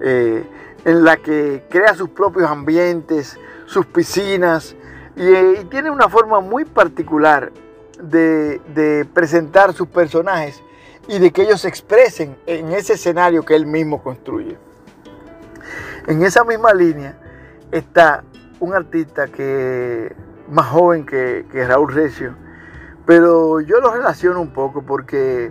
en 0.01 1.05
la 1.05 1.17
que 1.19 1.63
crea 1.69 1.95
sus 1.95 2.09
propios 2.09 2.51
ambientes, 2.51 3.39
sus 3.67 3.87
piscinas, 3.87 4.75
y, 5.15 5.65
tiene 5.67 5.91
una 5.91 6.09
forma 6.09 6.41
muy 6.41 6.65
particular 6.65 7.53
de 8.01 9.07
presentar 9.13 9.75
sus 9.75 9.87
personajes 9.87 10.61
y 11.09 11.19
de 11.19 11.31
que 11.31 11.43
ellos 11.43 11.63
se 11.63 11.69
expresen 11.69 12.37
en 12.47 12.73
ese 12.73 12.95
escenario 12.95 13.45
que 13.45 13.55
él 13.55 13.67
mismo 13.67 14.03
construye. 14.03 14.57
En 16.07 16.23
esa 16.23 16.45
misma 16.45 16.73
línea 16.73 17.17
está 17.71 18.25
un 18.61 18.75
artista 18.75 19.29
que 19.29 20.15
más 20.49 20.67
joven 20.67 21.07
que, 21.07 21.45
Raúl 21.67 21.93
Recio, 21.93 22.35
pero 23.07 23.61
yo 23.61 23.81
lo 23.81 23.93
relaciono 23.93 24.41
un 24.41 24.53
poco 24.53 24.83
porque 24.83 25.51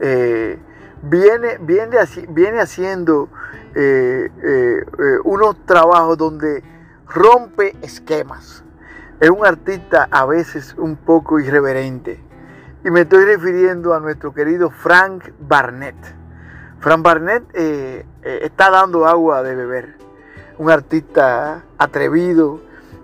eh, 0.00 0.58
viene, 1.02 1.58
viene, 1.60 2.60
haciendo 2.60 3.28
eh, 3.74 4.30
eh, 4.42 4.84
unos 5.24 5.64
trabajos 5.66 6.18
donde 6.18 6.62
rompe 7.08 7.76
esquemas. 7.82 8.62
Es 9.20 9.30
un 9.30 9.46
artista 9.46 10.08
a 10.10 10.26
veces 10.26 10.74
un 10.76 10.96
poco 10.96 11.40
irreverente. 11.40 12.20
Y 12.86 12.90
me 12.92 13.00
estoy 13.00 13.24
refiriendo 13.24 13.94
a 13.94 13.98
nuestro 13.98 14.32
querido 14.32 14.70
Frank 14.70 15.32
Barnett. 15.40 15.96
Frank 16.78 17.02
Barnett 17.02 17.42
eh, 17.52 18.06
eh, 18.22 18.38
está 18.44 18.70
dando 18.70 19.06
agua 19.06 19.42
de 19.42 19.56
beber. 19.56 19.96
Un 20.56 20.70
artista 20.70 21.64
atrevido, 21.78 22.60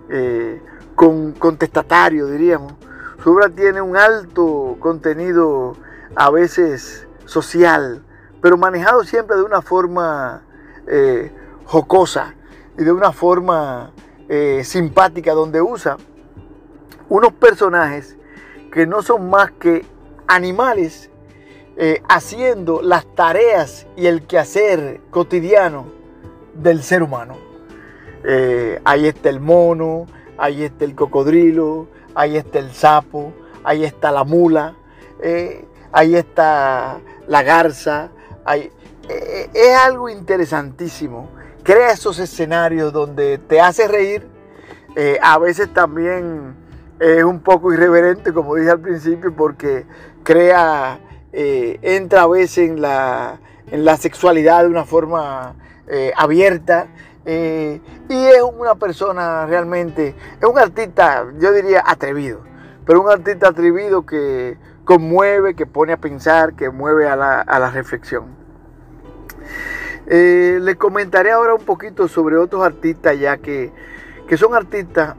eh, 0.07 0.61
con, 0.95 1.33
contestatario, 1.33 2.27
diríamos. 2.27 2.75
Su 3.21 3.33
obra 3.33 3.49
tiene 3.49 3.81
un 3.81 3.97
alto 3.97 4.77
contenido, 4.79 5.75
a 6.15 6.31
veces 6.31 7.05
social, 7.25 8.05
pero 8.41 8.55
manejado 8.55 9.03
siempre 9.03 9.35
de 9.35 9.43
una 9.43 9.61
forma 9.61 10.43
jocosa 11.65 12.35
y 12.77 12.85
de 12.85 12.91
una 12.93 13.11
forma 13.11 13.91
simpática, 14.61 15.33
donde 15.33 15.61
usa 15.61 15.97
unos 17.09 17.33
personajes 17.33 18.17
que 18.73 18.87
no 18.87 19.03
son 19.03 19.29
más 19.29 19.51
que 19.51 19.85
animales 20.27 21.11
eh, 21.77 22.01
haciendo 22.09 22.81
las 22.81 23.05
tareas 23.13 23.85
y 23.95 24.07
el 24.07 24.25
quehacer 24.25 24.99
cotidiano 25.11 25.85
del 26.55 26.81
ser 26.81 27.03
humano. 27.03 27.35
Eh, 28.23 28.81
ahí 28.83 29.05
está 29.05 29.29
el 29.29 29.39
mono, 29.39 30.07
ahí 30.39 30.63
está 30.63 30.85
el 30.85 30.95
cocodrilo, 30.95 31.87
ahí 32.15 32.35
está 32.35 32.57
el 32.57 32.73
sapo, 32.73 33.31
ahí 33.63 33.83
está 33.83 34.11
la 34.11 34.23
mula, 34.23 34.75
eh, 35.21 35.65
ahí 35.91 36.15
está 36.15 36.99
la 37.27 37.43
garza. 37.43 38.09
es 39.07 39.77
algo 39.77 40.09
interesantísimo. 40.09 41.29
Crea 41.61 41.91
esos 41.91 42.17
escenarios 42.17 42.91
donde 42.91 43.37
te 43.37 43.61
hace 43.61 43.87
reír. 43.87 44.27
a 45.21 45.37
veces 45.37 45.71
también 45.73 46.62
es 46.99 47.23
un 47.23 47.39
poco 47.39 47.73
irreverente, 47.73 48.33
como 48.33 48.55
dije 48.55 48.71
al 48.71 48.79
principio, 48.79 49.33
porque 49.35 49.85
crea 50.23 50.99
eh, 51.31 51.79
entra 51.81 52.21
a 52.21 52.27
veces 52.27 52.69
en 52.69 52.79
la, 52.79 53.39
en 53.71 53.85
la 53.85 53.97
sexualidad 53.97 54.61
de 54.61 54.69
una 54.69 54.85
forma 54.85 55.55
eh, 55.87 56.13
abierta. 56.15 56.87
Eh, 57.25 57.81
y 58.09 58.25
es 58.25 58.41
una 58.41 58.75
persona 58.75 59.45
realmente, 59.45 60.13
es 60.39 60.47
un 60.47 60.59
artista, 60.59 61.25
yo 61.39 61.53
diría, 61.53 61.81
atrevido, 61.85 62.41
pero 62.85 63.01
un 63.01 63.09
artista 63.09 63.47
atrevido 63.47 64.05
que 64.05 64.57
conmueve, 64.83 65.55
que 65.55 65.65
pone 65.65 65.93
a 65.93 65.97
pensar, 65.97 66.53
que 66.53 66.69
mueve 66.69 67.07
a 67.07 67.15
la, 67.15 67.39
a 67.39 67.59
la 67.59 67.71
reflexión. 67.71 68.25
le 70.05 70.75
comentaré 70.77 71.31
ahora 71.31 71.53
un 71.53 71.63
poquito 71.63 72.09
sobre 72.09 72.37
otros 72.37 72.61
artistas 72.61 73.17
ya 73.17 73.37
que, 73.37 73.71
que 74.27 74.35
son 74.35 74.53
artistas 74.53 75.15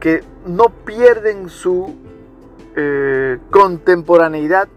que 0.00 0.24
no 0.46 0.70
pierden 0.70 1.48
su 1.48 1.94
contemporaneidad 3.50 4.68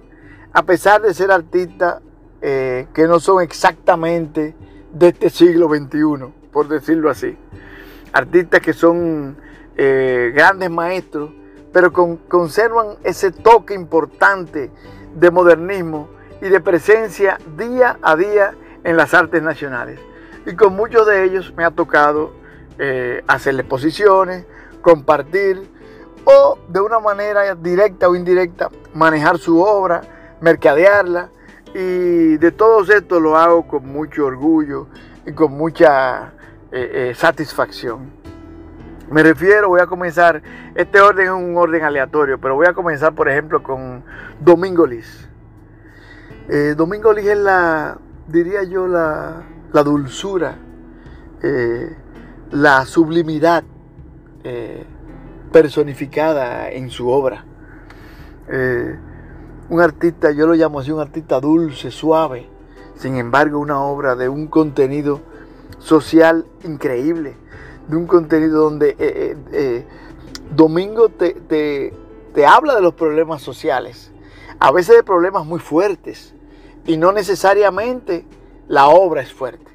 a 0.53 0.63
pesar 0.63 1.01
de 1.01 1.13
ser 1.13 1.32
artistas 1.32 2.01
eh, 2.41 2.88
que 2.94 3.08
no 3.08 3.20
son 3.20 3.41
exactamente 3.41 4.56
de 4.94 5.08
este 5.10 5.29
siglo 5.29 5.68
XXI, 5.68 6.34
por 6.51 6.68
decirlo 6.68 7.10
así. 7.10 7.38
Artistas 8.13 8.62
que 8.62 8.74
son 8.74 9.38
eh, 9.77 10.32
grandes 10.34 10.70
maestros, 10.72 11.32
pero 11.72 11.94
conservan 11.94 12.96
ese 13.03 13.32
toque 13.32 13.75
importante 13.75 14.72
de 15.15 15.32
modernismo 15.32 16.10
y 16.41 16.50
de 16.50 16.60
presencia 16.62 17.38
día 17.58 18.00
a 18.01 18.15
día 18.15 18.56
en 18.84 18.98
las 18.98 19.13
artes 19.13 19.44
nacionales. 19.44 20.00
Y 20.46 20.56
con 20.56 20.75
muchos 20.75 21.06
de 21.06 21.25
ellos 21.25 21.53
me 21.56 21.63
ha 21.63 21.72
tocado 21.72 22.34
eh, 22.79 23.24
hacer 23.27 23.60
exposiciones, 23.60 24.46
compartir 24.82 25.70
o 26.26 26.58
de 26.68 26.80
una 26.80 27.00
manera 27.00 27.56
directa 27.56 28.10
o 28.10 28.16
indirecta 28.16 28.70
manejar 28.94 29.38
su 29.38 29.62
obra, 29.62 30.02
mercadearla 30.42 31.30
y 31.74 32.38
de 32.38 32.52
todos 32.52 32.90
estos 32.90 33.22
lo 33.22 33.38
hago 33.38 33.68
con 33.68 33.88
mucho 33.88 34.26
orgullo 34.26 34.88
y 35.26 35.34
con 35.34 35.54
mucha 35.54 36.34
eh, 36.72 37.10
eh, 37.12 37.14
satisfacción. 37.16 38.12
Me 39.12 39.24
refiero, 39.24 39.70
voy 39.70 39.82
a 39.82 39.88
comenzar, 39.88 40.42
este 40.76 41.02
orden 41.02 41.26
es 41.26 41.32
un 41.32 41.58
orden 41.58 41.84
aleatorio, 41.84 42.40
pero 42.40 42.56
voy 42.56 42.68
a 42.68 42.74
comenzar 42.74 43.14
por 43.14 43.28
ejemplo 43.28 43.64
con 43.64 44.04
Domingo 44.40 44.86
Liz. 44.86 45.28
Eh, 46.48 46.76
Domingo 46.78 47.12
Liz 47.12 47.26
es 47.26 47.38
la, 47.38 47.98
diría 48.28 48.64
yo, 48.64 48.88
la, 48.88 49.44
la 49.72 49.84
dulzura, 49.84 50.58
la 52.52 52.86
sublimidad 52.86 53.64
personificada 55.51 56.69
en 56.72 56.89
su 56.89 57.10
obra. 57.10 57.46
un 59.69 59.81
artista, 59.81 60.31
yo 60.31 60.48
lo 60.48 60.53
llamo 60.53 60.79
así, 60.79 60.91
un 60.91 61.00
artista 61.00 61.39
dulce, 61.39 61.91
suave, 61.91 62.48
sin 62.96 63.15
embargo 63.15 63.60
una 63.60 63.81
obra 63.81 64.15
de 64.15 64.27
un 64.27 64.48
contenido 64.48 65.22
social 65.79 66.46
increíble, 66.63 67.36
de 67.88 67.96
un 67.96 68.05
contenido 68.05 68.62
donde 68.62 68.89
eh, 68.89 68.98
eh, 69.00 69.38
eh, 69.51 69.86
Domingo 70.55 71.10
te, 71.10 71.34
te, 72.34 72.46
habla 72.46 72.75
de 72.75 72.81
los 72.81 72.93
problemas 72.93 73.41
sociales, 73.41 74.12
a 74.60 74.72
veces 74.72 74.98
de 74.98 75.03
problemas 75.03 75.46
muy 75.46 75.60
fuertes, 75.60 76.34
y 76.86 76.98
no 76.98 77.12
necesariamente 77.12 78.25
la 78.67 78.88
obra 78.88 79.22
es 79.22 79.34
fuerte. 79.34 79.65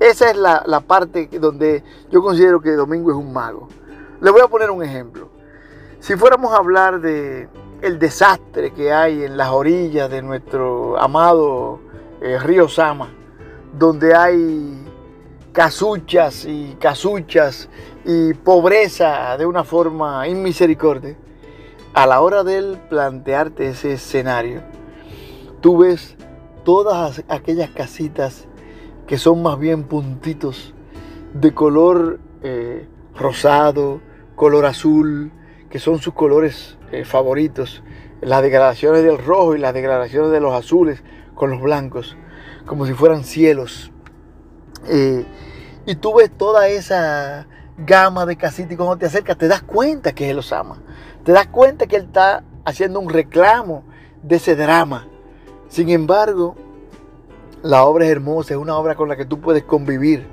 Esa 0.00 0.30
es 0.30 0.36
la, 0.36 0.62
la, 0.66 0.80
parte 0.80 1.28
donde 1.40 1.84
yo 2.10 2.22
considero 2.22 2.60
que 2.60 2.72
Domingo 2.72 3.10
es 3.10 3.16
un 3.16 3.32
mago. 3.32 3.68
Le 4.22 4.30
voy 4.30 4.40
a 4.40 4.46
poner 4.46 4.70
un 4.70 4.84
ejemplo. 4.84 5.30
Si 5.98 6.14
fuéramos 6.14 6.52
a 6.52 6.58
hablar 6.58 7.00
de 7.00 7.48
el 7.80 7.98
desastre 7.98 8.72
que 8.72 8.92
hay 8.92 9.24
en 9.24 9.36
las 9.36 9.48
orillas 9.48 10.08
de 10.08 10.22
nuestro 10.22 10.96
amado 10.96 11.80
río 12.20 12.68
Sama, 12.68 13.08
donde 13.76 14.14
hay 14.14 14.86
casuchas 15.50 16.44
y 16.44 16.76
casuchas 16.78 17.68
y 18.04 18.32
pobreza 18.34 19.36
de 19.36 19.44
una 19.44 19.64
forma 19.64 20.28
inmisericordia, 20.28 21.16
a 21.92 22.06
la 22.06 22.20
hora 22.20 22.44
de 22.44 22.58
él 22.58 22.80
plantearte 22.88 23.70
ese 23.70 23.94
escenario, 23.94 24.62
tú 25.60 25.78
ves 25.78 26.16
todas 26.62 27.24
aquellas 27.26 27.70
casitas 27.70 28.46
que 29.08 29.18
son 29.18 29.42
más 29.42 29.58
bien 29.58 29.82
puntitos 29.82 30.74
de 31.34 31.52
color 31.52 32.20
eh, 32.44 32.86
rosado, 33.16 34.00
color 34.42 34.66
azul, 34.66 35.30
que 35.70 35.78
son 35.78 36.00
sus 36.00 36.14
colores 36.14 36.76
eh, 36.90 37.04
favoritos, 37.04 37.84
las 38.20 38.42
degradaciones 38.42 39.04
del 39.04 39.18
rojo 39.18 39.54
y 39.54 39.60
las 39.60 39.72
degradaciones 39.72 40.32
de 40.32 40.40
los 40.40 40.52
azules 40.52 41.04
con 41.36 41.50
los 41.50 41.62
blancos, 41.62 42.16
como 42.66 42.84
si 42.84 42.92
fueran 42.92 43.22
cielos. 43.22 43.92
Eh, 44.88 45.24
y 45.86 45.94
tú 45.94 46.14
ves 46.14 46.28
toda 46.36 46.66
esa 46.66 47.46
gama 47.78 48.26
de 48.26 48.34
casitas 48.34 48.72
y 48.72 48.76
cuando 48.76 48.96
te 48.96 49.06
acercas 49.06 49.38
te 49.38 49.46
das 49.46 49.62
cuenta 49.62 50.12
que 50.12 50.28
Él 50.28 50.34
los 50.34 50.52
ama. 50.52 50.82
Te 51.22 51.30
das 51.30 51.46
cuenta 51.46 51.86
que 51.86 51.94
Él 51.94 52.06
está 52.06 52.42
haciendo 52.64 52.98
un 52.98 53.10
reclamo 53.10 53.84
de 54.24 54.34
ese 54.34 54.56
drama. 54.56 55.06
Sin 55.68 55.88
embargo, 55.88 56.56
la 57.62 57.84
obra 57.84 58.06
es 58.06 58.10
hermosa, 58.10 58.54
es 58.54 58.58
una 58.58 58.76
obra 58.76 58.96
con 58.96 59.08
la 59.08 59.14
que 59.14 59.24
tú 59.24 59.40
puedes 59.40 59.62
convivir. 59.62 60.26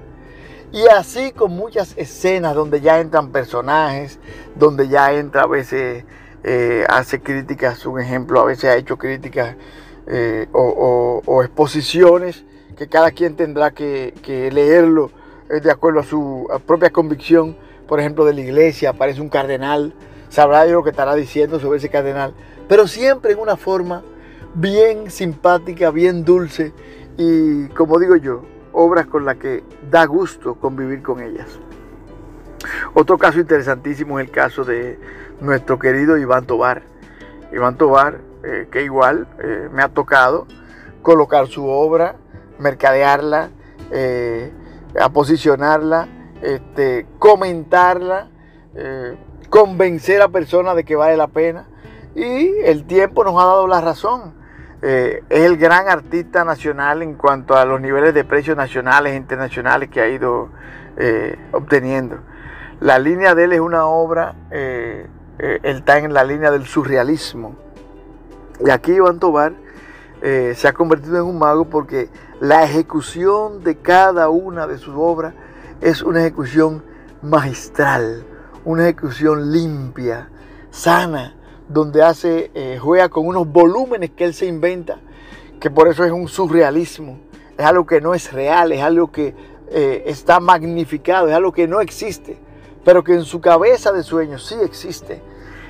Y 0.71 0.87
así 0.87 1.31
con 1.31 1.51
muchas 1.51 1.97
escenas 1.97 2.53
donde 2.53 2.81
ya 2.81 2.99
entran 2.99 3.31
personajes, 3.31 4.19
donde 4.55 4.87
ya 4.87 5.13
entra 5.13 5.43
a 5.43 5.47
veces, 5.47 6.05
eh, 6.43 6.85
hace 6.87 7.21
críticas, 7.21 7.85
un 7.85 7.99
ejemplo, 7.99 8.39
a 8.39 8.45
veces 8.45 8.65
ha 8.65 8.75
hecho 8.75 8.97
críticas 8.97 9.55
eh, 10.07 10.47
o, 10.53 11.41
exposiciones 11.43 12.45
que 12.77 12.87
cada 12.87 13.11
quien 13.11 13.35
tendrá 13.35 13.71
que, 13.71 14.13
que 14.21 14.51
leerlo 14.51 15.11
de 15.49 15.71
acuerdo 15.71 15.99
a 15.99 16.03
su 16.03 16.47
propia 16.67 16.91
convicción, 16.91 17.57
por 17.87 17.99
ejemplo, 17.99 18.23
de 18.23 18.33
la 18.33 18.41
iglesia, 18.41 18.91
aparece 18.91 19.19
un 19.19 19.29
cardenal, 19.29 19.93
sabrá 20.29 20.65
yo 20.67 20.73
lo 20.73 20.83
que 20.83 20.91
estará 20.91 21.15
diciendo 21.15 21.59
sobre 21.59 21.79
ese 21.79 21.89
cardenal, 21.89 22.33
pero 22.67 22.87
siempre 22.87 23.33
en 23.33 23.39
una 23.39 23.57
forma 23.57 24.03
bien 24.53 25.09
simpática, 25.09 25.89
bien 25.91 26.23
dulce. 26.23 26.71
Y, 27.17 27.67
como 27.69 27.99
digo 27.99 28.15
yo, 28.15 28.43
obras 28.79 29.07
con 29.07 29.25
las 29.25 29.35
que 29.35 29.63
da 29.91 30.05
gusto 30.05 30.55
convivir 30.55 31.01
con 31.03 31.19
ellas. 31.19 31.59
Otro 32.93 33.17
caso 33.17 33.39
interesantísimo 33.39 34.19
es 34.19 34.27
el 34.27 34.31
caso 34.31 34.63
de 34.63 34.97
nuestro 35.41 35.77
querido 35.77 36.17
Iván 36.17 36.45
Tobar. 36.45 36.83
Iván 37.51 37.77
Tobar, 37.77 38.21
eh, 38.43 38.67
que 38.71 38.83
igual 38.83 39.27
eh, 39.39 39.69
me 39.71 39.83
ha 39.83 39.89
tocado 39.89 40.47
colocar 41.01 41.47
su 41.47 41.67
obra, 41.67 42.15
mercadearla, 42.57 43.49
eh, 43.91 44.51
a 44.99 45.09
posicionarla, 45.09 46.07
este, 46.41 47.05
comentarla, 47.19 48.29
eh, 48.75 49.17
convencer 49.49 50.21
a 50.21 50.29
personas 50.29 50.75
de 50.75 50.85
que 50.85 50.95
vale 50.95 51.17
la 51.17 51.27
pena. 51.27 51.67
Y 52.15 52.49
el 52.63 52.85
tiempo 52.85 53.25
nos 53.25 53.33
ha 53.41 53.45
dado 53.45 53.67
la 53.67 53.81
razón. 53.81 54.38
Eh, 54.81 55.23
es 55.29 55.41
el 55.41 55.57
gran 55.57 55.89
artista 55.89 56.45
nacional 56.45 57.01
en 57.01 57.15
cuanto 57.15 57.55
a 57.55 57.65
los 57.65 57.81
niveles 57.81 58.13
de 58.13 58.23
precios 58.23 58.55
nacionales 58.55 59.13
e 59.13 59.15
internacionales 59.17 59.89
que 59.89 60.01
ha 60.01 60.07
ido 60.07 60.49
eh, 60.97 61.37
obteniendo. 61.51 62.19
La 62.79 62.97
línea 62.97 63.35
de 63.35 63.43
él 63.43 63.53
es 63.53 63.59
una 63.59 63.85
obra, 63.85 64.35
él 64.51 65.09
está 65.63 65.97
en 65.97 66.13
la 66.13 66.23
línea 66.23 66.49
del 66.49 66.65
surrealismo. 66.65 67.55
Y 68.65 68.69
aquí 68.69 68.93
Iván 68.93 69.19
Tobar 69.19 69.51
se 70.21 70.65
ha 70.65 70.71
convertido 70.71 71.17
en 71.17 71.23
un 71.23 71.39
mago 71.39 71.65
porque 71.65 72.09
la 72.39 72.63
ejecución 72.63 73.65
de 73.65 73.75
cada 73.75 74.29
una 74.29 74.65
de 74.65 74.77
sus 74.77 74.95
obras 74.95 75.33
es 75.81 76.01
una 76.01 76.21
ejecución 76.21 76.83
magistral, 77.21 78.23
una 78.63 78.83
ejecución 78.83 79.51
limpia, 79.51 80.29
sana, 80.69 81.35
donde 81.69 82.01
hace, 82.01 82.49
eh, 82.55 82.79
juega 82.81 83.09
con 83.09 83.27
unos 83.27 83.47
volúmenes 83.47 84.09
que 84.09 84.25
él 84.25 84.33
se 84.33 84.47
inventa, 84.47 84.99
que 85.59 85.69
por 85.69 85.87
eso 85.87 86.03
es 86.03 86.11
un 86.11 86.27
surrealismo, 86.27 87.19
es 87.57 87.65
algo 87.65 87.85
que 87.85 88.01
no 88.01 88.15
es 88.15 88.33
real, 88.33 88.71
es 88.71 88.81
algo 88.81 89.11
que 89.11 89.35
eh, 89.69 90.03
está 90.07 90.39
magnificado, 90.39 91.27
es 91.27 91.35
algo 91.35 91.51
que 91.51 91.67
no 91.67 91.79
existe, 91.79 92.37
pero 92.83 93.03
que 93.03 93.13
en 93.13 93.23
su 93.23 93.39
cabeza 93.39 93.91
de 93.91 94.01
sueños 94.01 94.47
sí 94.47 94.55
existe. 94.63 95.21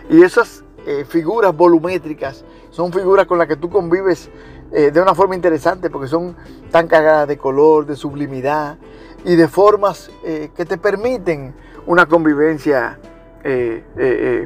Y 0.09 0.23
esas 0.23 0.63
eh, 0.85 1.03
figuras 1.07 1.55
volumétricas 1.55 2.45
son 2.71 2.93
figuras 2.93 3.25
con 3.25 3.37
las 3.37 3.47
que 3.47 3.57
tú 3.57 3.69
convives 3.69 4.29
de 4.69 5.01
una 5.01 5.15
forma 5.15 5.33
interesante 5.33 5.89
porque 5.89 6.07
son 6.07 6.35
tan 6.69 6.87
cargadas 6.87 7.27
de 7.27 7.39
color, 7.39 7.87
de 7.87 7.95
sublimidad 7.95 8.77
y 9.25 9.35
de 9.35 9.47
formas 9.47 10.11
que 10.21 10.63
te 10.63 10.77
permiten 10.77 11.55
una 11.87 12.05
convivencia 12.05 12.99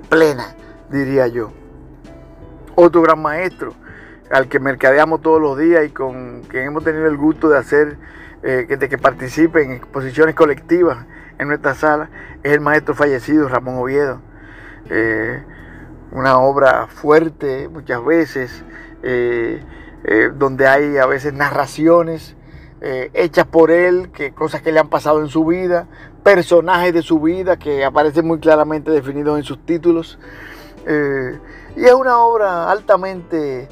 plena, 0.07 0.55
diría 0.93 1.27
yo. 1.27 1.51
Otro 2.75 3.01
gran 3.01 3.21
maestro 3.21 3.73
al 4.31 4.47
que 4.47 4.59
mercadeamos 4.59 5.21
todos 5.21 5.41
los 5.41 5.57
días 5.57 5.85
y 5.85 5.89
con 5.89 6.41
quien 6.43 6.65
hemos 6.65 6.83
tenido 6.83 7.07
el 7.07 7.17
gusto 7.17 7.49
de 7.49 7.57
hacer 7.57 7.97
que, 8.41 8.65
de 8.65 8.89
que 8.89 8.97
participe 8.97 9.63
en 9.63 9.71
exposiciones 9.71 10.35
colectivas 10.35 11.05
en 11.37 11.47
nuestra 11.47 11.75
sala 11.75 12.09
es 12.41 12.51
el 12.51 12.59
maestro 12.59 12.93
fallecido 12.93 13.47
Ramón 13.47 13.75
Oviedo. 13.77 14.21
una 16.11 16.39
obra 16.39 16.87
fuerte 16.87 17.69
muchas 17.69 18.03
veces, 18.03 18.63
eh, 20.05 20.29
donde 20.35 20.67
hay 20.67 20.97
a 20.97 21.05
veces 21.05 21.33
narraciones 21.33 22.35
eh, 22.81 23.09
hechas 23.13 23.47
por 23.47 23.71
él, 23.71 24.09
que 24.11 24.33
cosas 24.33 24.61
que 24.61 24.73
le 24.73 24.79
han 24.79 24.89
pasado 24.89 25.21
en 25.21 25.29
su 25.29 25.45
vida, 25.45 25.87
personajes 26.23 26.93
de 26.93 27.01
su 27.01 27.21
vida 27.21 27.57
que 27.57 27.85
aparecen 27.85 28.27
muy 28.27 28.39
claramente 28.39 28.91
definidos 28.91 29.37
en 29.37 29.45
sus 29.45 29.65
títulos. 29.65 30.19
Eh, 30.85 31.39
y 31.75 31.85
es 31.85 31.93
una 31.93 32.19
obra 32.19 32.69
altamente 32.69 33.69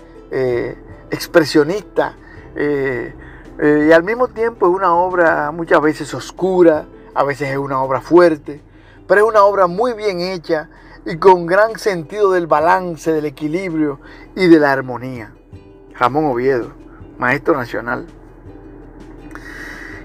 expresionista 1.09 2.15
y 2.55 3.91
al 3.91 4.03
mismo 4.03 4.29
tiempo 4.29 4.67
es 4.67 4.73
una 4.73 4.95
obra 4.95 5.51
muchas 5.51 5.81
veces 5.81 6.13
oscura, 6.13 6.85
a 7.13 7.23
veces 7.23 7.49
es 7.49 7.57
una 7.57 7.81
obra 7.81 8.01
fuerte, 8.01 8.61
pero 9.07 9.21
es 9.21 9.27
una 9.27 9.43
obra 9.43 9.67
muy 9.67 9.93
bien 9.93 10.21
hecha 10.21 10.69
y 11.05 11.17
con 11.17 11.45
gran 11.45 11.77
sentido 11.77 12.31
del 12.31 12.47
balance, 12.47 13.11
del 13.11 13.25
equilibrio 13.25 13.99
y 14.35 14.47
de 14.47 14.59
la 14.59 14.71
armonía. 14.71 15.33
Ramón 15.97 16.25
Oviedo, 16.25 16.71
maestro 17.17 17.55
nacional. 17.55 18.05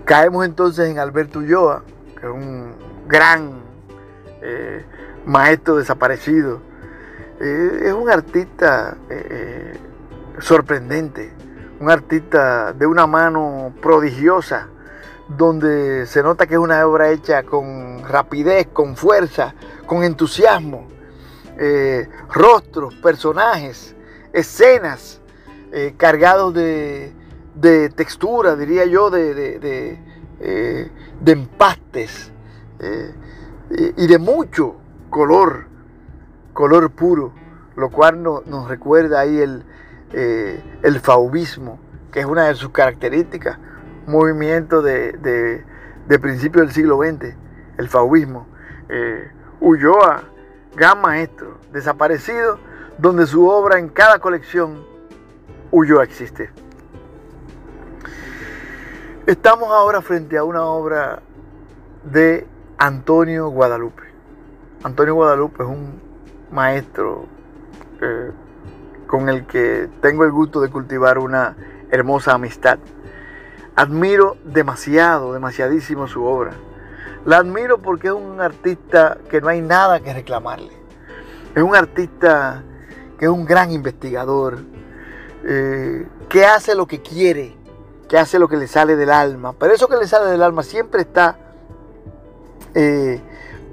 Caemos 0.05 0.45
entonces 0.45 0.88
en 0.88 0.99
Alberto 0.99 1.40
Ulloa, 1.40 1.83
que 2.19 2.27
es 2.27 2.33
un 2.33 2.75
gran 3.09 3.61
eh, 4.42 4.85
maestro 5.25 5.77
desaparecido. 5.77 6.61
Eh, 7.40 7.83
es 7.87 7.92
un 7.92 8.09
artista 8.11 8.96
eh, 9.11 9.79
sorprendente, 10.40 11.33
un 11.81 11.90
artista 11.90 12.72
de 12.72 12.87
una 12.87 13.07
mano 13.07 13.75
prodigiosa, 13.83 14.68
donde 15.29 16.07
se 16.07 16.22
nota 16.22 16.46
que 16.46 16.55
es 16.55 16.61
una 16.61 16.87
obra 16.87 17.11
hecha 17.11 17.42
con 17.42 18.03
rapidez, 18.09 18.68
con 18.72 18.96
fuerza, 18.96 19.55
con 19.87 20.03
entusiasmo. 20.05 20.88
eh, 21.59 22.09
rostros, 22.33 22.94
personajes, 22.96 23.94
escenas 24.33 25.20
eh, 25.72 25.94
cargados 25.96 26.55
de, 26.55 27.14
textura, 27.94 28.57
diría 28.57 28.85
yo, 28.85 29.11
de, 29.11 29.35
de, 29.35 29.99
eh, 30.40 30.90
empastes 31.25 32.31
y 33.96 34.07
de 34.07 34.18
mucho 34.18 34.77
color, 35.09 35.66
color 36.57 36.90
puro, 36.90 37.33
lo 37.77 37.90
cual 37.90 38.23
nos 38.23 38.69
recuerda 38.69 39.21
ahí 39.21 39.38
el, 39.38 39.62
el 40.12 41.01
faubismo, 41.01 41.79
que 42.11 42.21
es 42.21 42.27
una 42.27 42.47
de 42.47 42.55
sus 42.55 42.71
características, 42.71 43.59
movimiento 44.07 44.81
de, 44.81 45.12
de, 46.09 46.19
principio 46.19 46.62
del 46.62 46.73
siglo 46.73 46.97
XX, 46.97 47.37
el 47.77 47.88
faubismo. 47.88 48.47
Ulloa 49.61 50.23
gran 50.75 51.03
maestro, 51.03 51.59
desaparecido, 51.73 52.59
donde 52.97 53.27
su 53.27 53.47
obra 53.47 53.79
en 53.79 53.90
cada 53.90 54.19
colección 54.19 54.83
huyó 55.71 56.01
existe. 56.01 56.51
Estamos 59.27 59.69
ahora 59.69 60.01
frente 60.01 60.38
a 60.38 60.45
una 60.45 60.64
obra 60.64 61.21
de 62.05 62.47
Antonio 62.79 63.49
Guadalupe. 63.51 64.05
Antonio 64.85 65.14
Guadalupe 65.16 65.62
es 65.62 65.69
un 65.69 66.06
maestro 66.50 67.26
eh, 68.00 68.30
con 69.06 69.28
el 69.28 69.46
que 69.46 69.88
tengo 70.00 70.24
el 70.24 70.32
gusto 70.32 70.61
de 70.61 70.68
cultivar 70.68 71.18
una 71.18 71.56
hermosa 71.90 72.32
amistad. 72.32 72.78
Admiro 73.74 74.37
demasiado, 74.44 75.32
demasiadísimo 75.32 76.09
su 76.09 76.24
obra. 76.24 76.52
La 77.24 77.38
admiro 77.38 77.78
porque 77.78 78.09
es 78.09 78.14
un 78.14 78.40
artista 78.40 79.18
que 79.28 79.40
no 79.40 79.48
hay 79.48 79.61
nada 79.61 80.00
que 80.00 80.12
reclamarle. 80.12 80.72
Es 81.54 81.62
un 81.62 81.74
artista 81.74 82.62
que 83.18 83.26
es 83.26 83.30
un 83.30 83.44
gran 83.44 83.70
investigador, 83.70 84.59
eh, 85.44 86.06
que 86.28 86.44
hace 86.44 86.74
lo 86.74 86.87
que 86.87 87.00
quiere, 87.00 87.56
que 88.09 88.18
hace 88.18 88.38
lo 88.38 88.48
que 88.48 88.56
le 88.56 88.66
sale 88.66 88.96
del 88.96 89.11
alma. 89.11 89.54
Pero 89.59 89.74
eso 89.74 89.88
que 89.88 89.96
le 89.96 90.06
sale 90.06 90.30
del 90.30 90.42
alma 90.42 90.62
siempre 90.62 91.02
está, 91.02 91.38
eh, 92.74 93.20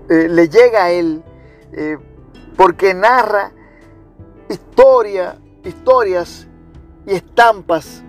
le 0.07 0.49
llega 0.49 0.85
a 0.85 0.91
él 0.91 1.23
porque 2.55 2.93
narra 2.93 3.51
historia, 4.49 5.37
historias 5.63 6.47
y 7.05 7.13
estampas 7.13 8.03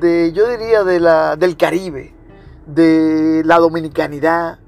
de, 0.00 0.32
yo 0.32 0.48
diría, 0.48 0.84
de 0.84 1.00
la, 1.00 1.36
del 1.36 1.56
Caribe, 1.56 2.14
de 2.66 3.42
la 3.44 3.58
dominicanidad, 3.58 4.58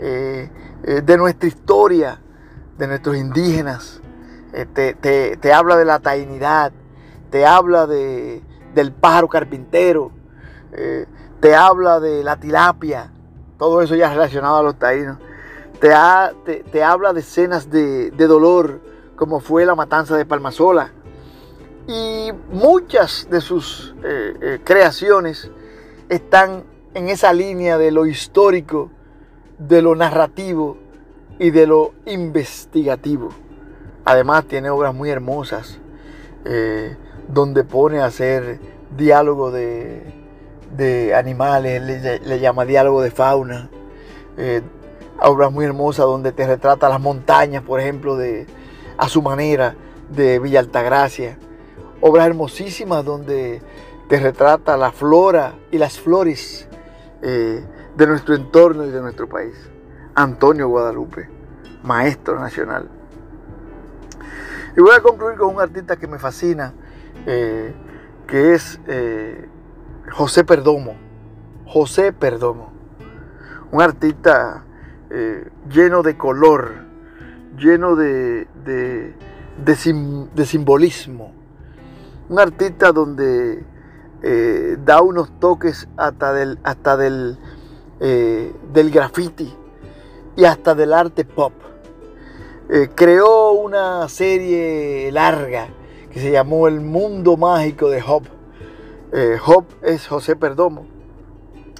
eh, 0.00 0.50
eh, 0.82 1.02
de 1.02 1.16
nuestra 1.16 1.48
historia, 1.48 2.20
de 2.76 2.86
nuestros 2.86 3.16
indígenas, 3.16 4.00
eh, 4.52 5.36
te, 5.40 5.52
habla 5.52 5.76
de 5.76 5.84
la 5.84 6.00
tainidad, 6.00 6.72
te 7.30 7.46
habla 7.46 7.86
de, 7.86 8.42
del 8.74 8.92
pájaro 8.92 9.28
carpintero, 9.28 10.12
te 11.40 11.54
habla 11.54 12.00
de 12.00 12.22
la 12.22 12.38
tilapia, 12.38 13.10
todo 13.58 13.80
eso 13.80 13.94
ya 13.94 14.10
relacionado 14.10 14.58
a 14.58 14.62
los 14.62 14.78
taínos, 14.78 15.18
te, 15.80 16.64
te, 16.64 16.82
habla 16.82 17.12
de 17.12 17.20
escenas 17.20 17.70
de, 17.70 18.10
de 18.10 18.26
dolor, 18.26 18.80
como 19.16 19.40
fue 19.40 19.64
la 19.66 19.74
matanza 19.74 20.16
de 20.16 20.24
Palmasola, 20.24 20.92
y 21.88 22.32
muchas 22.50 23.28
de 23.30 23.40
sus 23.40 23.94
creaciones 24.64 25.50
están 26.08 26.64
en 26.94 27.08
esa 27.08 27.32
línea 27.32 27.78
de 27.78 27.92
lo 27.92 28.06
histórico 28.06 28.90
de 29.58 29.82
lo 29.82 29.94
narrativo 29.94 30.76
y 31.38 31.50
de 31.50 31.66
lo 31.66 31.92
investigativo. 32.06 33.30
Además 34.04 34.44
tiene 34.46 34.70
obras 34.70 34.94
muy 34.94 35.10
hermosas 35.10 35.78
eh, 36.44 36.96
donde 37.28 37.64
pone 37.64 38.00
a 38.00 38.06
hacer 38.06 38.60
diálogo 38.96 39.50
de, 39.50 40.14
animales, 41.14 41.82
le, 42.24 42.40
llama 42.40 42.64
diálogo 42.64 43.02
de 43.02 43.10
fauna. 43.10 43.70
Eh, 44.36 44.62
obras 45.22 45.52
muy 45.52 45.64
hermosas 45.64 46.06
donde 46.06 46.32
te 46.32 46.46
retrata 46.46 46.88
las 46.88 47.00
montañas, 47.00 47.62
por 47.62 47.80
ejemplo, 47.80 48.16
de, 48.16 48.46
a 48.98 49.08
su 49.08 49.22
manera, 49.22 49.74
de 50.10 50.38
Villa 50.38 50.60
Altagracia. 50.60 51.38
Obras 52.00 52.26
hermosísimas 52.26 53.04
donde 53.04 53.62
te 54.08 54.20
retrata 54.20 54.76
la 54.76 54.92
flora 54.92 55.54
y 55.70 55.78
las 55.78 55.98
flores 55.98 56.68
eh, 57.22 57.64
de 57.96 58.06
nuestro 58.06 58.34
entorno 58.34 58.84
y 58.84 58.90
de 58.90 59.00
nuestro 59.00 59.28
país. 59.28 59.54
Antonio 60.14 60.68
Guadalupe, 60.68 61.28
maestro 61.82 62.38
nacional. 62.38 62.88
Y 64.76 64.80
voy 64.80 64.94
a 64.94 65.00
concluir 65.00 65.38
con 65.38 65.54
un 65.54 65.60
artista 65.60 65.96
que 65.96 66.06
me 66.06 66.18
fascina, 66.18 66.74
eh, 67.26 67.74
que 68.26 68.54
es 68.54 68.78
eh, 68.86 69.48
José 70.12 70.44
Perdomo. 70.44 70.96
José 71.66 72.12
Perdomo. 72.12 72.72
Un 73.72 73.80
artista 73.80 74.65
eh, 75.10 75.48
lleno 75.70 76.02
de 76.02 76.16
color, 76.16 76.72
lleno 77.58 77.96
de, 77.96 78.46
de, 78.64 80.44
simbolismo. 80.44 81.32
Un 82.28 82.40
artista 82.40 82.92
donde 82.92 83.64
da 84.84 85.02
unos 85.02 85.38
toques 85.38 85.88
hasta 85.96 86.32
del, 86.32 86.58
hasta 86.64 86.96
del 86.96 87.38
eh, 87.98 88.52
del 88.74 88.90
graffiti 88.90 89.50
y 90.36 90.44
hasta 90.44 90.74
del 90.74 90.92
arte 90.92 91.24
pop. 91.24 91.54
Eh, 92.68 92.90
creó 92.94 93.52
una 93.52 94.06
serie 94.10 95.10
larga 95.12 95.68
que 96.10 96.20
se 96.20 96.30
llamó 96.30 96.68
El 96.68 96.82
Mundo 96.82 97.38
Mágico 97.38 97.88
de 97.88 98.02
Hop. 98.06 98.24
Eh, 99.14 99.38
Hop 99.46 99.64
es 99.82 100.06
José 100.06 100.36
Perdomo, 100.36 100.84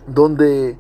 donde 0.07 0.79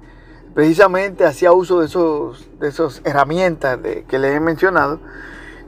precisamente 0.56 1.26
hacía 1.26 1.52
uso 1.52 1.80
de 1.80 1.86
esos 1.86 2.48
de 2.58 2.68
esas 2.68 3.02
herramientas 3.04 3.78
que 4.08 4.18
les 4.18 4.36
he 4.36 4.40
mencionado 4.40 5.00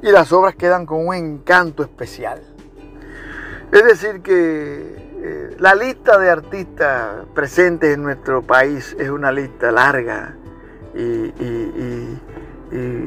y 0.00 0.10
las 0.10 0.32
obras 0.32 0.54
quedan 0.54 0.86
con 0.86 1.06
un 1.06 1.14
encanto 1.14 1.82
especial. 1.82 2.40
Es 3.70 3.84
decir 3.84 4.22
que 4.22 4.96
eh, 5.20 5.56
la 5.58 5.74
lista 5.74 6.16
de 6.16 6.30
artistas 6.30 7.26
presentes 7.34 7.94
en 7.94 8.02
nuestro 8.02 8.40
país 8.40 8.96
es 8.98 9.10
una 9.10 9.30
lista 9.30 9.70
larga 9.70 10.34
y, 10.94 11.34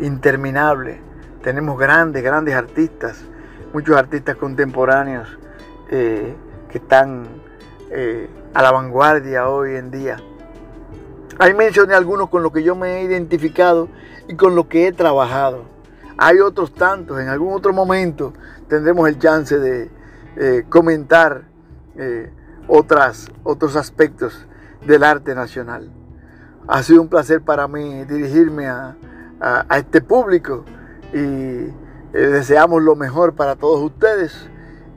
interminable. 0.06 1.02
Tenemos 1.42 1.80
grandes, 1.80 2.22
grandes 2.22 2.54
artistas, 2.54 3.26
muchos 3.74 3.98
artistas 3.98 4.36
contemporáneos 4.36 5.36
eh, 5.90 6.36
que 6.70 6.78
están 6.78 7.26
eh, 7.90 8.30
a 8.54 8.62
la 8.62 8.72
vanguardia 8.72 9.50
hoy 9.50 9.78
en 9.78 9.90
día. 9.90 10.18
Ahí 11.42 11.56
mencioné 11.56 11.96
algunos 11.96 12.30
con 12.30 12.44
los 12.44 12.52
que 12.52 12.62
yo 12.62 12.76
me 12.76 13.00
he 13.00 13.02
identificado 13.02 13.90
y 14.28 14.36
con 14.36 14.54
los 14.56 14.68
que 14.68 14.86
he 14.86 14.92
trabajado. 14.92 15.64
Hay 16.16 16.40
otros 16.40 16.72
tantos, 16.72 17.20
en 17.20 17.30
algún 17.30 17.52
otro 17.56 17.74
momento 17.74 18.32
tendremos 18.68 19.10
el 19.10 19.18
chance 19.18 19.58
de 19.58 19.90
comentar 20.70 21.46
eh, 21.98 22.32
otras, 22.68 23.32
otros 23.44 23.76
aspectos 23.76 24.46
del 24.86 25.04
arte 25.04 25.34
nacional. 25.34 25.90
Ha 26.68 26.84
sido 26.84 27.02
un 27.02 27.08
placer 27.08 27.42
para 27.42 27.68
mí 27.68 28.06
dirigirme 28.06 28.68
a, 28.68 28.96
este 29.76 30.00
público 30.02 30.64
y 31.12 31.18
eh, 31.18 31.72
deseamos 32.14 32.84
lo 32.84 32.96
mejor 32.96 33.34
para 33.34 33.56
todos 33.56 33.82
ustedes 33.82 34.48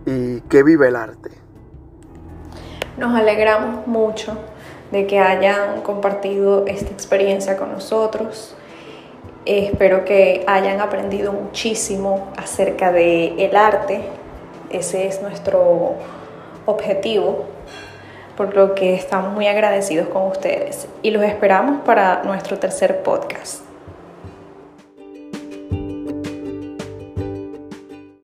y 0.05 0.43
que 0.43 0.63
viva 0.63 0.87
el 0.87 0.97
arte. 0.97 1.31
Nos 2.99 3.19
alegramos 3.19 3.87
mucho 3.87 4.39
de 4.95 5.09
que 5.09 5.19
hayan 5.19 5.81
compartido 5.81 6.67
esta 6.69 6.93
experiencia 6.93 7.57
con 7.57 7.73
nosotros. 7.73 8.55
Espero 9.45 10.05
que 10.05 10.45
hayan 10.47 10.81
aprendido 10.81 11.33
muchísimo 11.33 12.29
acerca 12.37 12.93
del 12.93 13.41
el 13.41 13.57
arte. 13.57 14.03
Ese 14.71 15.09
es 15.09 15.21
nuestro 15.21 15.95
objetivo, 16.65 17.45
por 18.37 18.55
lo 18.55 18.77
que 18.77 18.95
estamos 18.95 19.33
muy 19.33 19.49
agradecidos 19.49 20.07
con 20.09 20.29
ustedes 20.29 20.87
y 21.03 21.11
los 21.11 21.25
esperamos 21.25 21.83
para 21.85 22.23
nuestro 22.23 22.61
tercer 22.61 23.03
podcast. 23.03 23.64